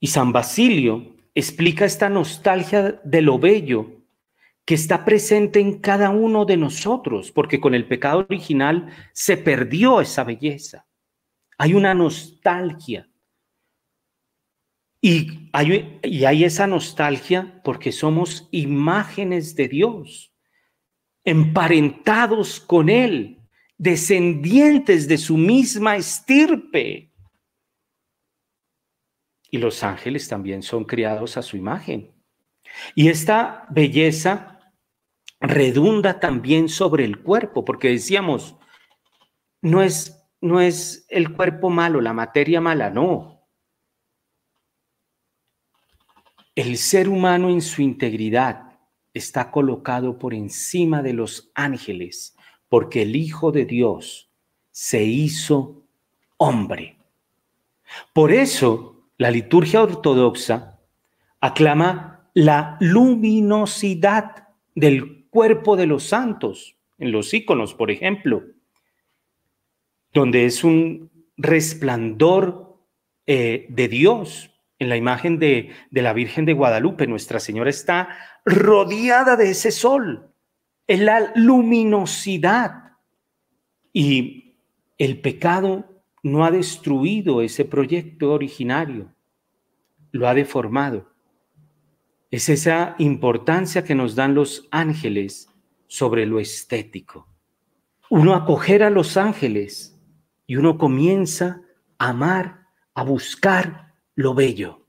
Y 0.00 0.08
San 0.08 0.32
Basilio 0.32 1.14
explica 1.34 1.84
esta 1.84 2.08
nostalgia 2.08 3.00
de 3.04 3.22
lo 3.22 3.38
bello 3.38 3.99
que 4.70 4.76
está 4.76 5.04
presente 5.04 5.58
en 5.58 5.80
cada 5.80 6.10
uno 6.10 6.44
de 6.44 6.56
nosotros, 6.56 7.32
porque 7.32 7.58
con 7.58 7.74
el 7.74 7.88
pecado 7.88 8.20
original 8.20 8.94
se 9.12 9.36
perdió 9.36 10.00
esa 10.00 10.22
belleza. 10.22 10.86
Hay 11.58 11.74
una 11.74 11.92
nostalgia. 11.92 13.10
Y 15.00 15.50
hay, 15.52 16.44
esa 16.44 16.68
nostalgia 16.68 17.60
porque 17.64 17.90
somos 17.90 18.46
imágenes 18.52 19.56
de 19.56 19.66
Dios, 19.66 20.32
emparentados 21.24 22.60
con 22.60 22.88
Él, 22.88 23.40
descendientes 23.76 25.08
de 25.08 25.18
su 25.18 25.36
misma 25.36 25.96
estirpe. 25.96 27.12
Y 29.50 29.58
los 29.58 29.82
ángeles 29.82 30.28
también 30.28 30.62
son 30.62 30.84
criados 30.84 31.36
a 31.36 31.42
su 31.42 31.56
imagen. 31.56 32.14
Y 32.94 33.08
esta 33.08 33.66
belleza 33.68 34.49
redunda 35.40 36.20
también 36.20 36.68
sobre 36.68 37.04
el 37.04 37.22
cuerpo, 37.22 37.64
porque 37.64 37.88
decíamos, 37.88 38.56
no 39.62 39.82
es, 39.82 40.28
no 40.40 40.60
es 40.60 41.06
el 41.08 41.34
cuerpo 41.34 41.70
malo, 41.70 42.00
la 42.00 42.12
materia 42.12 42.60
mala, 42.60 42.90
no. 42.90 43.46
El 46.54 46.76
ser 46.76 47.08
humano 47.08 47.48
en 47.48 47.62
su 47.62 47.80
integridad 47.80 48.78
está 49.14 49.50
colocado 49.50 50.18
por 50.18 50.34
encima 50.34 51.02
de 51.02 51.14
los 51.14 51.50
ángeles, 51.54 52.36
porque 52.68 53.02
el 53.02 53.16
Hijo 53.16 53.50
de 53.50 53.64
Dios 53.64 54.30
se 54.70 55.02
hizo 55.02 55.84
hombre. 56.36 56.98
Por 58.12 58.32
eso 58.32 59.08
la 59.16 59.30
liturgia 59.30 59.82
ortodoxa 59.82 60.78
aclama 61.40 62.30
la 62.34 62.76
luminosidad 62.80 64.48
del 64.74 65.19
cuerpo 65.30 65.76
de 65.76 65.86
los 65.86 66.04
santos, 66.04 66.76
en 66.98 67.12
los 67.12 67.32
íconos, 67.32 67.74
por 67.74 67.90
ejemplo, 67.90 68.44
donde 70.12 70.44
es 70.44 70.64
un 70.64 71.10
resplandor 71.36 72.76
eh, 73.26 73.66
de 73.68 73.88
Dios. 73.88 74.50
En 74.78 74.88
la 74.88 74.96
imagen 74.96 75.38
de, 75.38 75.70
de 75.90 76.02
la 76.02 76.12
Virgen 76.12 76.44
de 76.44 76.54
Guadalupe, 76.54 77.06
Nuestra 77.06 77.38
Señora 77.38 77.70
está 77.70 78.08
rodeada 78.44 79.36
de 79.36 79.50
ese 79.50 79.70
sol. 79.70 80.32
Es 80.86 81.00
la 81.00 81.32
luminosidad. 81.34 82.96
Y 83.92 84.56
el 84.98 85.20
pecado 85.20 86.02
no 86.22 86.44
ha 86.44 86.50
destruido 86.50 87.42
ese 87.42 87.64
proyecto 87.64 88.32
originario, 88.32 89.12
lo 90.12 90.28
ha 90.28 90.34
deformado. 90.34 91.09
Es 92.30 92.48
esa 92.48 92.94
importancia 92.98 93.82
que 93.82 93.96
nos 93.96 94.14
dan 94.14 94.34
los 94.34 94.68
ángeles 94.70 95.48
sobre 95.88 96.26
lo 96.26 96.38
estético. 96.38 97.26
Uno 98.08 98.34
acoger 98.34 98.84
a 98.84 98.90
los 98.90 99.16
ángeles 99.16 99.98
y 100.46 100.56
uno 100.56 100.78
comienza 100.78 101.62
a 101.98 102.10
amar, 102.10 102.66
a 102.94 103.02
buscar 103.02 103.94
lo 104.14 104.34
bello, 104.34 104.86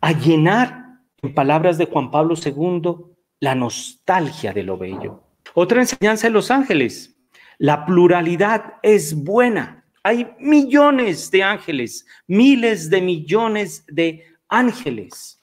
a 0.00 0.12
llenar, 0.12 1.00
en 1.22 1.34
palabras 1.34 1.78
de 1.78 1.86
Juan 1.86 2.10
Pablo 2.10 2.34
II, 2.34 3.14
la 3.38 3.54
nostalgia 3.54 4.52
de 4.52 4.64
lo 4.64 4.76
bello. 4.76 5.22
Otra 5.54 5.80
enseñanza 5.80 6.26
de 6.26 6.32
los 6.32 6.50
ángeles, 6.50 7.16
La 7.58 7.86
pluralidad 7.86 8.74
es 8.82 9.14
buena. 9.14 9.84
Hay 10.02 10.28
millones 10.40 11.30
de 11.30 11.44
ángeles, 11.44 12.04
miles 12.26 12.90
de 12.90 13.00
millones 13.00 13.84
de 13.86 14.24
ángeles. 14.48 15.41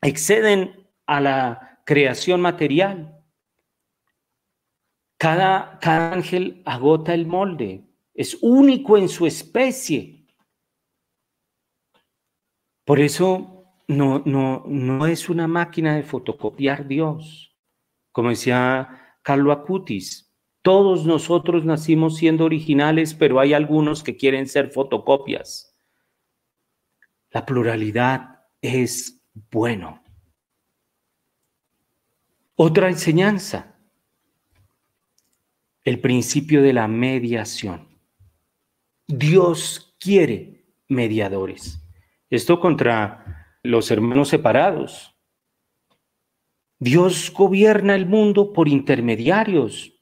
Exceden 0.00 0.88
a 1.06 1.20
la 1.20 1.80
creación 1.84 2.40
material. 2.40 3.24
Cada, 5.18 5.78
cada 5.80 6.12
ángel 6.12 6.62
agota 6.64 7.14
el 7.14 7.26
molde, 7.26 7.88
es 8.14 8.38
único 8.40 8.96
en 8.96 9.08
su 9.08 9.26
especie. 9.26 10.26
Por 12.84 13.00
eso 13.00 13.64
no, 13.88 14.22
no, 14.24 14.64
no 14.66 15.06
es 15.06 15.28
una 15.28 15.48
máquina 15.48 15.96
de 15.96 16.02
fotocopiar 16.02 16.86
Dios. 16.86 17.56
Como 18.12 18.30
decía 18.30 19.16
Carlo 19.22 19.52
Acutis, 19.52 20.34
todos 20.62 21.06
nosotros 21.06 21.64
nacimos 21.64 22.16
siendo 22.16 22.44
originales, 22.44 23.14
pero 23.14 23.40
hay 23.40 23.54
algunos 23.54 24.02
que 24.02 24.16
quieren 24.16 24.46
ser 24.46 24.70
fotocopias. 24.70 25.76
La 27.30 27.46
pluralidad 27.46 28.44
es 28.60 29.17
bueno. 29.50 30.02
Otra 32.54 32.88
enseñanza, 32.88 33.78
el 35.84 36.00
principio 36.00 36.62
de 36.62 36.72
la 36.72 36.88
mediación. 36.88 37.88
Dios 39.06 39.96
quiere 40.00 40.66
mediadores. 40.88 41.80
Esto 42.30 42.60
contra 42.60 43.56
los 43.62 43.90
hermanos 43.90 44.28
separados. 44.28 45.14
Dios 46.78 47.32
gobierna 47.32 47.94
el 47.94 48.06
mundo 48.06 48.52
por 48.52 48.68
intermediarios, 48.68 49.98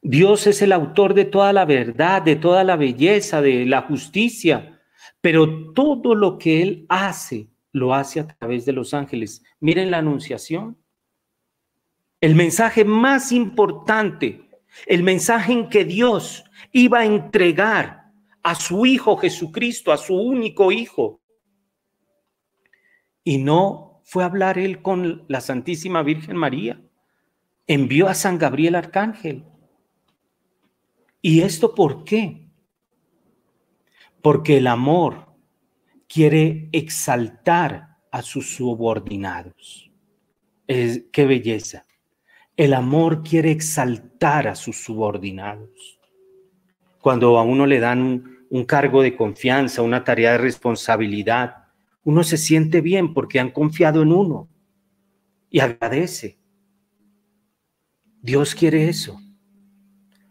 Dios 0.00 0.46
es 0.46 0.62
el 0.62 0.72
autor 0.72 1.14
de 1.14 1.24
toda 1.24 1.52
la 1.52 1.64
verdad, 1.64 2.22
de 2.22 2.36
toda 2.36 2.62
la 2.64 2.76
belleza, 2.76 3.42
de 3.42 3.66
la 3.66 3.82
justicia, 3.82 4.80
pero 5.20 5.72
todo 5.72 6.14
lo 6.14 6.38
que 6.38 6.62
Él 6.62 6.86
hace, 6.88 7.48
lo 7.78 7.94
hace 7.94 8.20
a 8.20 8.26
través 8.26 8.64
de 8.64 8.72
los 8.72 8.94
ángeles. 8.94 9.42
Miren 9.60 9.90
la 9.90 9.98
anunciación. 9.98 10.76
El 12.20 12.34
mensaje 12.34 12.84
más 12.84 13.32
importante, 13.32 14.50
el 14.86 15.02
mensaje 15.02 15.52
en 15.52 15.68
que 15.68 15.84
Dios 15.84 16.44
iba 16.72 17.00
a 17.00 17.06
entregar 17.06 18.12
a 18.42 18.54
su 18.54 18.86
Hijo 18.86 19.16
Jesucristo, 19.16 19.92
a 19.92 19.96
su 19.96 20.14
único 20.14 20.72
Hijo. 20.72 21.20
Y 23.22 23.38
no 23.38 24.02
fue 24.04 24.22
a 24.22 24.26
hablar 24.26 24.58
Él 24.58 24.82
con 24.82 25.24
la 25.28 25.40
Santísima 25.40 26.02
Virgen 26.02 26.36
María. 26.36 26.82
Envió 27.66 28.08
a 28.08 28.14
San 28.14 28.38
Gabriel 28.38 28.74
Arcángel 28.74 29.44
¿Y 31.20 31.42
esto 31.42 31.74
por 31.74 32.04
qué? 32.04 32.48
Porque 34.22 34.58
el 34.58 34.66
amor 34.66 35.27
quiere 36.08 36.68
exaltar 36.72 37.98
a 38.10 38.22
sus 38.22 38.56
subordinados. 38.56 39.90
Es, 40.66 41.04
qué 41.12 41.26
belleza. 41.26 41.86
El 42.56 42.74
amor 42.74 43.22
quiere 43.22 43.50
exaltar 43.50 44.48
a 44.48 44.54
sus 44.54 44.82
subordinados. 44.82 46.00
Cuando 47.00 47.38
a 47.38 47.42
uno 47.42 47.66
le 47.66 47.78
dan 47.78 48.02
un, 48.02 48.38
un 48.50 48.64
cargo 48.64 49.02
de 49.02 49.16
confianza, 49.16 49.82
una 49.82 50.02
tarea 50.04 50.32
de 50.32 50.38
responsabilidad, 50.38 51.68
uno 52.02 52.24
se 52.24 52.36
siente 52.36 52.80
bien 52.80 53.14
porque 53.14 53.38
han 53.38 53.50
confiado 53.50 54.02
en 54.02 54.12
uno 54.12 54.48
y 55.50 55.60
agradece. 55.60 56.38
Dios 58.22 58.54
quiere 58.54 58.88
eso. 58.88 59.20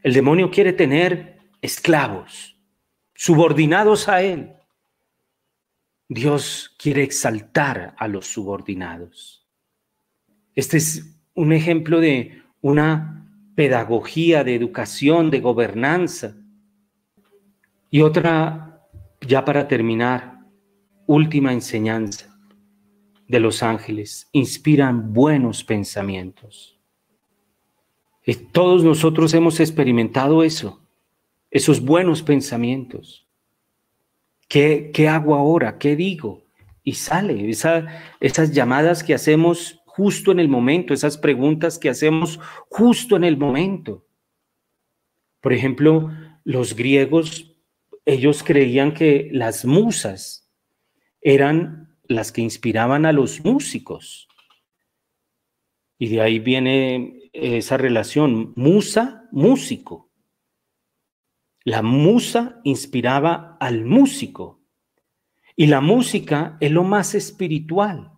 El 0.04 0.14
demonio 0.14 0.52
quiere 0.52 0.74
tener 0.74 1.40
esclavos, 1.62 2.58
subordinados 3.14 4.08
a 4.10 4.22
él. 4.22 4.57
Dios 6.10 6.76
quiere 6.80 7.04
exaltar 7.04 7.96
a 7.98 8.08
los 8.08 8.28
subordinados. 8.28 9.46
Este 10.56 10.78
es 10.78 11.20
un 11.34 11.52
ejemplo 11.52 12.00
de 12.00 12.42
una 12.62 13.30
pedagogía 13.56 14.44
de 14.44 14.56
educación, 14.56 15.30
de 15.30 15.42
gobernanza. 15.42 16.36
Y 17.90 18.02
otra, 18.02 18.88
ya 19.22 19.44
para 19.44 19.68
terminar, 19.68 20.46
última 21.06 21.54
enseñanza 21.54 22.40
de 23.28 23.40
los 23.40 23.62
ángeles, 23.62 24.30
inspiran 24.32 25.14
buenos 25.14 25.64
pensamientos. 25.64 26.80
Todos 28.52 28.84
nosotros 28.84 29.34
hemos 29.34 29.60
experimentado 29.60 30.44
eso, 30.44 30.82
esos 31.52 31.82
buenos 31.82 32.22
pensamientos. 32.24 33.27
¿Qué, 34.48 34.92
qué 34.94 35.08
hago 35.08 35.36
ahora? 35.36 35.78
¿Qué 35.78 35.96
digo? 35.96 36.44
Y 36.84 36.94
sale 36.94 37.50
esas 37.50 38.52
llamadas 38.52 39.04
que 39.04 39.14
hacemos 39.14 39.82
justo 39.86 40.32
en 40.32 40.40
el 40.40 40.48
momento, 40.48 40.94
esas 40.94 41.18
preguntas 41.18 41.80
que 41.80 41.90
hacemos 41.90 42.40
justo 42.70 43.16
en 43.16 43.24
el 43.24 43.36
momento. 43.36 44.06
Por 45.42 45.54
ejemplo, 45.54 46.12
los 46.44 46.76
griegos, 46.76 47.56
ellos 48.06 48.44
creían 48.44 48.94
que 48.94 49.30
las 49.34 49.66
musas 49.66 50.50
eran 51.20 51.98
las 52.04 52.32
que 52.32 52.42
inspiraban 52.42 53.06
a 53.06 53.12
los 53.12 53.44
músicos. 53.44 54.28
Y 55.98 56.10
de 56.10 56.22
ahí 56.22 56.40
viene 56.40 57.30
esa 57.34 57.76
relación 57.78 58.54
musa, 58.56 59.28
músico. 59.32 60.07
La 61.68 61.82
musa 61.82 62.62
inspiraba 62.64 63.58
al 63.60 63.84
músico 63.84 64.64
y 65.54 65.68
la 65.68 65.82
música 65.82 66.56
es 66.62 66.72
lo 66.72 66.86
más 66.86 67.14
espiritual 67.14 68.14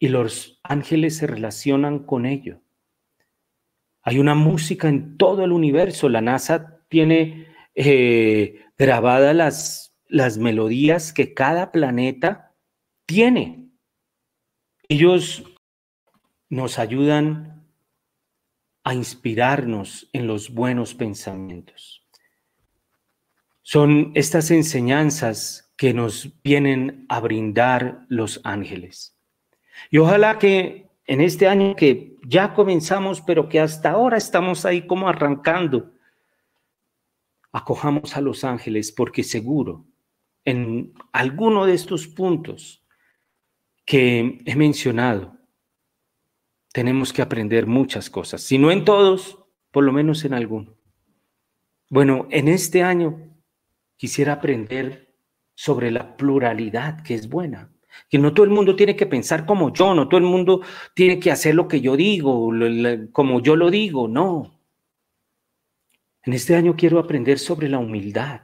y 0.00 0.08
los 0.08 0.58
ángeles 0.64 1.18
se 1.18 1.28
relacionan 1.28 2.00
con 2.00 2.26
ello. 2.26 2.62
Hay 4.02 4.18
una 4.18 4.34
música 4.34 4.88
en 4.88 5.16
todo 5.16 5.44
el 5.44 5.52
universo. 5.52 6.08
La 6.08 6.20
NASA 6.20 6.84
tiene 6.88 7.46
eh, 7.76 8.60
grabadas 8.76 9.36
las, 9.36 9.96
las 10.08 10.36
melodías 10.36 11.12
que 11.12 11.32
cada 11.32 11.70
planeta 11.70 12.56
tiene. 13.06 13.70
Ellos 14.88 15.44
nos 16.48 16.80
ayudan 16.80 17.70
a 18.82 18.94
inspirarnos 18.94 20.10
en 20.12 20.26
los 20.26 20.52
buenos 20.52 20.96
pensamientos. 20.96 22.05
Son 23.68 24.12
estas 24.14 24.52
enseñanzas 24.52 25.72
que 25.76 25.92
nos 25.92 26.40
vienen 26.44 27.04
a 27.08 27.18
brindar 27.18 28.06
los 28.08 28.40
ángeles. 28.44 29.18
Y 29.90 29.98
ojalá 29.98 30.38
que 30.38 30.88
en 31.04 31.20
este 31.20 31.48
año 31.48 31.74
que 31.74 32.14
ya 32.24 32.54
comenzamos, 32.54 33.22
pero 33.22 33.48
que 33.48 33.58
hasta 33.58 33.90
ahora 33.90 34.18
estamos 34.18 34.64
ahí 34.64 34.86
como 34.86 35.08
arrancando, 35.08 35.92
acojamos 37.50 38.16
a 38.16 38.20
los 38.20 38.44
ángeles 38.44 38.92
porque 38.92 39.24
seguro 39.24 39.84
en 40.44 40.94
alguno 41.10 41.66
de 41.66 41.74
estos 41.74 42.06
puntos 42.06 42.86
que 43.84 44.44
he 44.46 44.54
mencionado, 44.54 45.36
tenemos 46.72 47.12
que 47.12 47.22
aprender 47.22 47.66
muchas 47.66 48.10
cosas, 48.10 48.42
si 48.42 48.58
no 48.58 48.70
en 48.70 48.84
todos, 48.84 49.40
por 49.72 49.82
lo 49.82 49.92
menos 49.92 50.24
en 50.24 50.34
alguno. 50.34 50.76
Bueno, 51.90 52.28
en 52.30 52.46
este 52.46 52.84
año 52.84 53.35
quisiera 53.96 54.34
aprender 54.34 55.14
sobre 55.54 55.90
la 55.90 56.16
pluralidad 56.16 57.02
que 57.02 57.14
es 57.14 57.28
buena, 57.28 57.72
que 58.08 58.18
no 58.18 58.34
todo 58.34 58.44
el 58.44 58.52
mundo 58.52 58.76
tiene 58.76 58.94
que 58.94 59.06
pensar 59.06 59.46
como 59.46 59.72
yo, 59.72 59.94
no 59.94 60.08
todo 60.08 60.18
el 60.18 60.26
mundo 60.26 60.62
tiene 60.94 61.18
que 61.18 61.30
hacer 61.30 61.54
lo 61.54 61.66
que 61.66 61.80
yo 61.80 61.96
digo, 61.96 62.50
como 63.12 63.40
yo 63.40 63.56
lo 63.56 63.70
digo, 63.70 64.08
no. 64.08 64.60
En 66.22 66.32
este 66.32 66.56
año 66.56 66.74
quiero 66.76 66.98
aprender 66.98 67.38
sobre 67.38 67.68
la 67.68 67.78
humildad. 67.78 68.42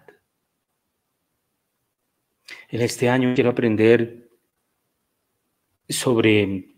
En 2.68 2.80
este 2.80 3.10
año 3.10 3.34
quiero 3.34 3.50
aprender 3.50 4.30
sobre 5.88 6.74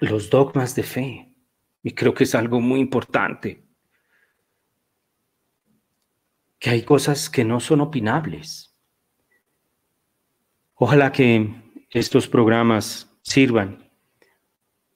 los 0.00 0.30
dogmas 0.30 0.74
de 0.74 0.82
fe. 0.82 1.34
Y 1.82 1.92
creo 1.92 2.14
que 2.14 2.24
es 2.24 2.34
algo 2.34 2.60
muy 2.60 2.80
importante. 2.80 3.63
Que 6.64 6.70
hay 6.70 6.80
cosas 6.80 7.28
que 7.28 7.44
no 7.44 7.60
son 7.60 7.82
opinables. 7.82 8.74
Ojalá 10.76 11.12
que 11.12 11.54
estos 11.90 12.26
programas 12.26 13.14
sirvan 13.20 13.90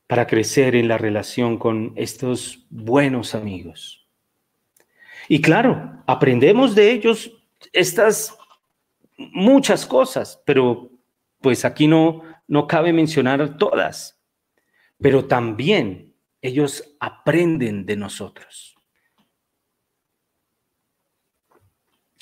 para 0.07 0.27
crecer 0.27 0.75
en 0.75 0.89
la 0.89 0.97
relación 0.97 1.59
con 1.59 1.93
estos 1.97 2.65
buenos 2.71 3.35
amigos. 3.35 4.09
Y 5.29 5.43
claro, 5.43 6.03
aprendemos 6.07 6.75
de 6.75 6.91
ellos 6.91 7.31
estas 7.75 8.35
muchas 9.19 9.85
cosas, 9.85 10.41
pero 10.47 10.91
pues 11.43 11.67
aquí 11.67 11.87
no, 11.87 12.23
no 12.47 12.67
cabe 12.67 12.95
mencionar 12.95 13.59
todas 13.59 14.19
pero 15.01 15.27
también 15.27 16.15
ellos 16.43 16.97
aprenden 17.01 17.87
de 17.87 17.97
nosotros. 17.97 18.78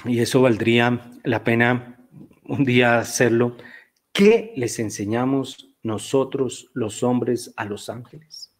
Y 0.05 0.21
eso 0.21 0.43
valdría 0.43 1.11
la 1.25 1.43
pena 1.43 1.99
un 2.45 2.65
día 2.65 2.99
hacerlo, 2.99 3.57
¿qué 4.13 4.53
les 4.57 4.79
enseñamos 4.79 5.71
nosotros 5.83 6.71
los 6.75 7.03
hombres 7.03 7.53
a 7.57 7.65
los 7.65 7.89
ángeles? 7.89 8.53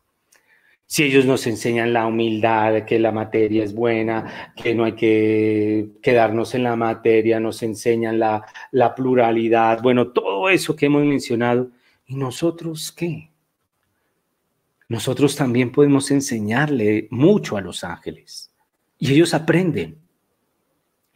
Si 0.89 1.03
ellos 1.03 1.25
nos 1.25 1.47
enseñan 1.49 1.93
la 1.93 2.07
humildad, 2.07 2.85
que 2.85 3.01
la 3.01 3.11
materia 3.11 3.65
es 3.65 3.75
buena, 3.75 4.53
que 4.55 4.73
no 4.75 4.85
hay 4.85 4.93
que 4.93 5.89
quedarnos 6.01 6.55
en 6.55 6.63
la 6.63 6.77
materia, 6.77 7.41
nos 7.41 7.63
enseñan 7.65 8.21
la, 8.21 8.47
la 8.71 8.95
pluralidad, 8.95 9.83
bueno, 9.83 10.09
todo 10.09 10.49
eso 10.49 10.77
que 10.77 10.87
hemos 10.87 11.05
mencionado, 11.05 11.71
¿y 12.07 12.15
nosotros 12.15 12.93
qué? 12.93 13.31
Nosotros 14.89 15.35
también 15.35 15.73
podemos 15.73 16.13
enseñarle 16.13 17.09
mucho 17.11 17.57
a 17.57 17.61
los 17.61 17.83
ángeles 17.83 18.53
y 18.99 19.13
ellos 19.13 19.35
aprenden. 19.35 20.06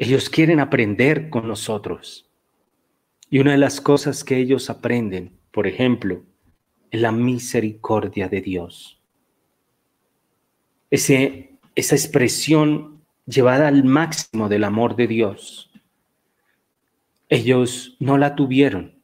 Ellos 0.01 0.28
quieren 0.28 0.59
aprender 0.59 1.30
con 1.30 1.46
nosotros. 1.46 2.28
Y 3.28 3.38
una 3.38 3.53
de 3.53 3.59
las 3.59 3.80
cosas 3.80 4.24
que 4.24 4.36
ellos 4.36 4.68
aprenden, 4.68 5.38
por 5.53 5.68
ejemplo, 5.68 6.24
es 6.90 7.01
la 7.01 7.12
misericordia 7.12 8.28
de 8.28 8.40
Dios 8.40 9.01
ese, 10.90 11.59
esa 11.74 11.94
expresión 11.94 13.05
llevada 13.26 13.68
al 13.68 13.84
máximo 13.84 14.48
del 14.48 14.64
amor 14.64 14.96
de 14.96 15.07
Dios. 15.07 15.70
Ellos 17.28 17.96
no 18.01 18.18
la 18.18 18.34
tuvieron 18.34 19.01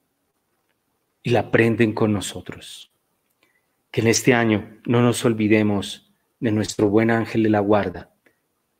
y 1.22 1.30
la 1.30 1.40
aprenden 1.40 1.92
con 1.92 2.12
nosotros. 2.12 2.92
Que 3.90 4.00
en 4.00 4.08
este 4.08 4.34
año 4.34 4.78
no 4.84 5.00
nos 5.00 5.24
olvidemos 5.24 6.12
de 6.40 6.52
nuestro 6.52 6.88
buen 6.88 7.10
ángel 7.10 7.44
de 7.44 7.50
la 7.50 7.60
guarda, 7.60 8.12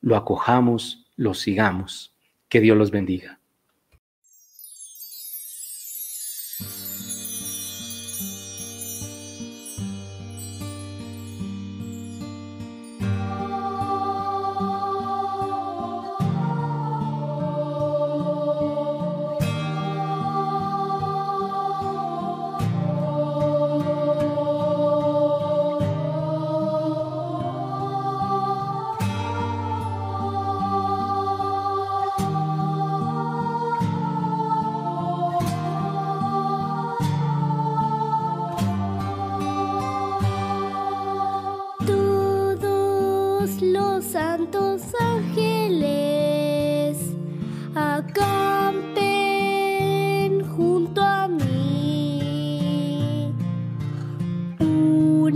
lo 0.00 0.16
acojamos, 0.16 1.05
lo 1.16 1.34
sigamos. 1.34 2.14
Que 2.48 2.60
Dios 2.60 2.76
los 2.76 2.90
bendiga. 2.90 3.40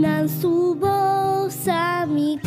nan 0.01 0.25
subou 0.25 1.53
sa 1.53 2.09
mi 2.09 2.41